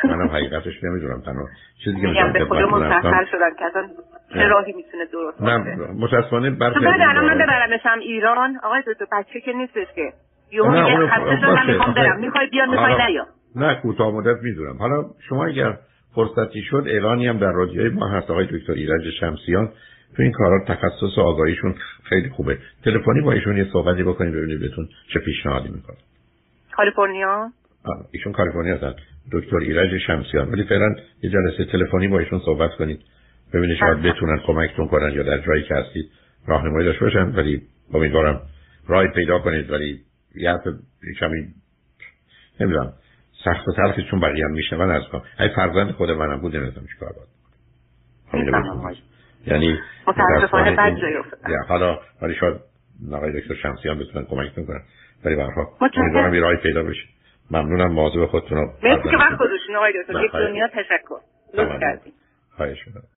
منم 0.03 0.27
حقیقتش 0.27 0.83
نمی‌دونم. 0.83 1.21
تنها 1.21 1.47
چیزی 1.83 2.01
که 2.01 2.07
میگم 2.07 2.33
به 2.33 2.45
خدا 2.45 2.67
مسخر 2.67 3.25
شدن 3.31 3.49
که 3.59 3.65
اصلا 3.65 3.87
چه 4.33 4.47
راهی 4.47 4.73
می‌تونه 4.73 5.05
درست 5.11 5.41
نه 5.41 5.57
متاسفانه 5.93 6.49
برخی 6.49 6.79
تو 6.79 6.87
الان 6.87 7.25
من 7.25 7.37
ببرمشم 7.37 7.99
ایران. 8.01 8.57
آقای 8.63 8.81
دکتر 8.87 9.05
بچه 9.11 9.41
که 9.41 9.53
نیستش 9.53 9.87
که. 9.95 10.13
یهو 10.51 10.71
میگه 10.71 11.07
خسته 11.07 11.37
شدم 11.37 11.65
می‌خوام 11.67 11.93
برم. 11.93 12.19
می‌خوای 12.19 12.47
بیا 12.47 12.65
می‌خوای 12.65 12.93
نیا. 13.11 13.27
نه 13.55 13.75
کوتاه 13.75 14.13
مدت 14.13 14.43
می‌دونم 14.43 14.77
حالا 14.77 15.05
شما 15.29 15.45
اگر 15.45 15.77
فرصتی 16.15 16.61
شد 16.61 16.83
اعلانی 16.87 17.27
هم 17.27 17.37
در 17.37 17.51
رادیوی 17.51 17.89
ما 17.89 18.07
هست. 18.07 18.31
آقای 18.31 18.45
دکتر 18.45 18.73
ایرج 18.73 19.09
شمسیان. 19.19 19.69
تو 20.15 20.23
این 20.23 20.31
کارا 20.31 20.65
تخصص 20.67 21.17
و 21.17 21.21
آگاهیشون 21.21 21.75
خیلی 22.03 22.29
خوبه. 22.29 22.57
تلفنی 22.85 23.21
با 23.21 23.31
ایشون 23.31 23.57
یه 23.57 23.67
صحبتی 23.73 24.03
بکنید 24.03 24.33
ببینید 24.33 24.59
بهتون 24.59 24.89
چه 25.13 25.19
پیشنهادی 25.19 25.69
می‌کنه. 25.69 25.97
کالیفرنیا؟ 26.71 27.49
ایشون 28.11 28.33
کالیفرنیا 28.33 28.75
هستن. 28.75 28.93
دکتر 29.31 29.57
ایرج 29.57 29.97
شمسیان. 29.97 30.51
ولی 30.51 30.63
فعلا 30.63 30.95
یه 31.23 31.29
جلسه 31.29 31.65
تلفنی 31.65 32.07
با 32.07 32.19
ایشون 32.19 32.39
صحبت 32.39 32.71
کنید. 32.71 33.01
ببینید 33.53 33.77
شاید 33.77 33.97
بله. 33.97 34.11
بتونن 34.11 34.39
کمکتون 34.39 34.87
کنن 34.87 35.13
یا 35.13 35.23
در 35.23 35.37
جایی 35.37 35.63
که 35.63 35.75
هستید 35.75 36.11
راهنمایی 36.47 36.85
داشته 36.85 37.05
باشن. 37.05 37.35
ولی 37.35 37.61
امیدوارم 37.93 38.41
راهی 38.87 39.07
پیدا 39.07 39.39
کنید. 39.39 39.71
ولی 39.71 39.99
یه 40.37 40.51
حرف 40.51 40.61
کمی 41.19 41.53
نمی‌دونم 42.59 42.93
سخت 43.45 43.67
و 43.67 43.71
تلخی 43.71 44.03
چون 44.11 44.19
بقیه 44.19 44.45
هم 44.45 44.51
میشنون 44.51 44.91
از 44.91 45.03
کنم 45.11 45.21
ای 45.39 45.49
فرزند 45.55 45.91
خود 45.91 46.11
منم 46.11 46.41
بود 46.41 46.55
نمی‌دونم 46.57 46.87
چیکار 46.87 47.13
باید 47.13 47.27
یعنی 49.47 49.79
متاسفانه 50.07 50.75
بد 50.75 50.95
جایی 51.01 51.13
یا 51.49 51.63
حالا 51.67 51.99
ولی 52.21 52.35
شاید 52.35 52.57
آقای 53.13 53.41
دکتر 53.41 53.55
شمسیان 53.55 53.99
بتونن 53.99 54.25
کمکتون 54.25 54.65
کنن 54.65 54.81
ولی 55.25 55.35
برها 55.35 55.77
امیدوارم 55.81 56.33
یه 56.33 56.41
راهی 56.41 56.57
پیدا 56.57 56.83
بشه. 56.83 57.03
ممنونم 57.51 57.91
مواظب 57.91 58.25
خودتون 58.25 58.57
رو 58.57 58.73
مرسی 58.83 59.09
که 59.09 59.17
وقت 59.17 59.37
گذاشتین 59.39 59.75
آقای 59.75 59.93
دکتر. 60.01 60.23
یک 60.23 60.31
دنیا 60.31 60.67
تشکر. 60.67 61.19
لطف 61.53 61.79
کردین. 61.81 62.13
خواهش 62.57 62.85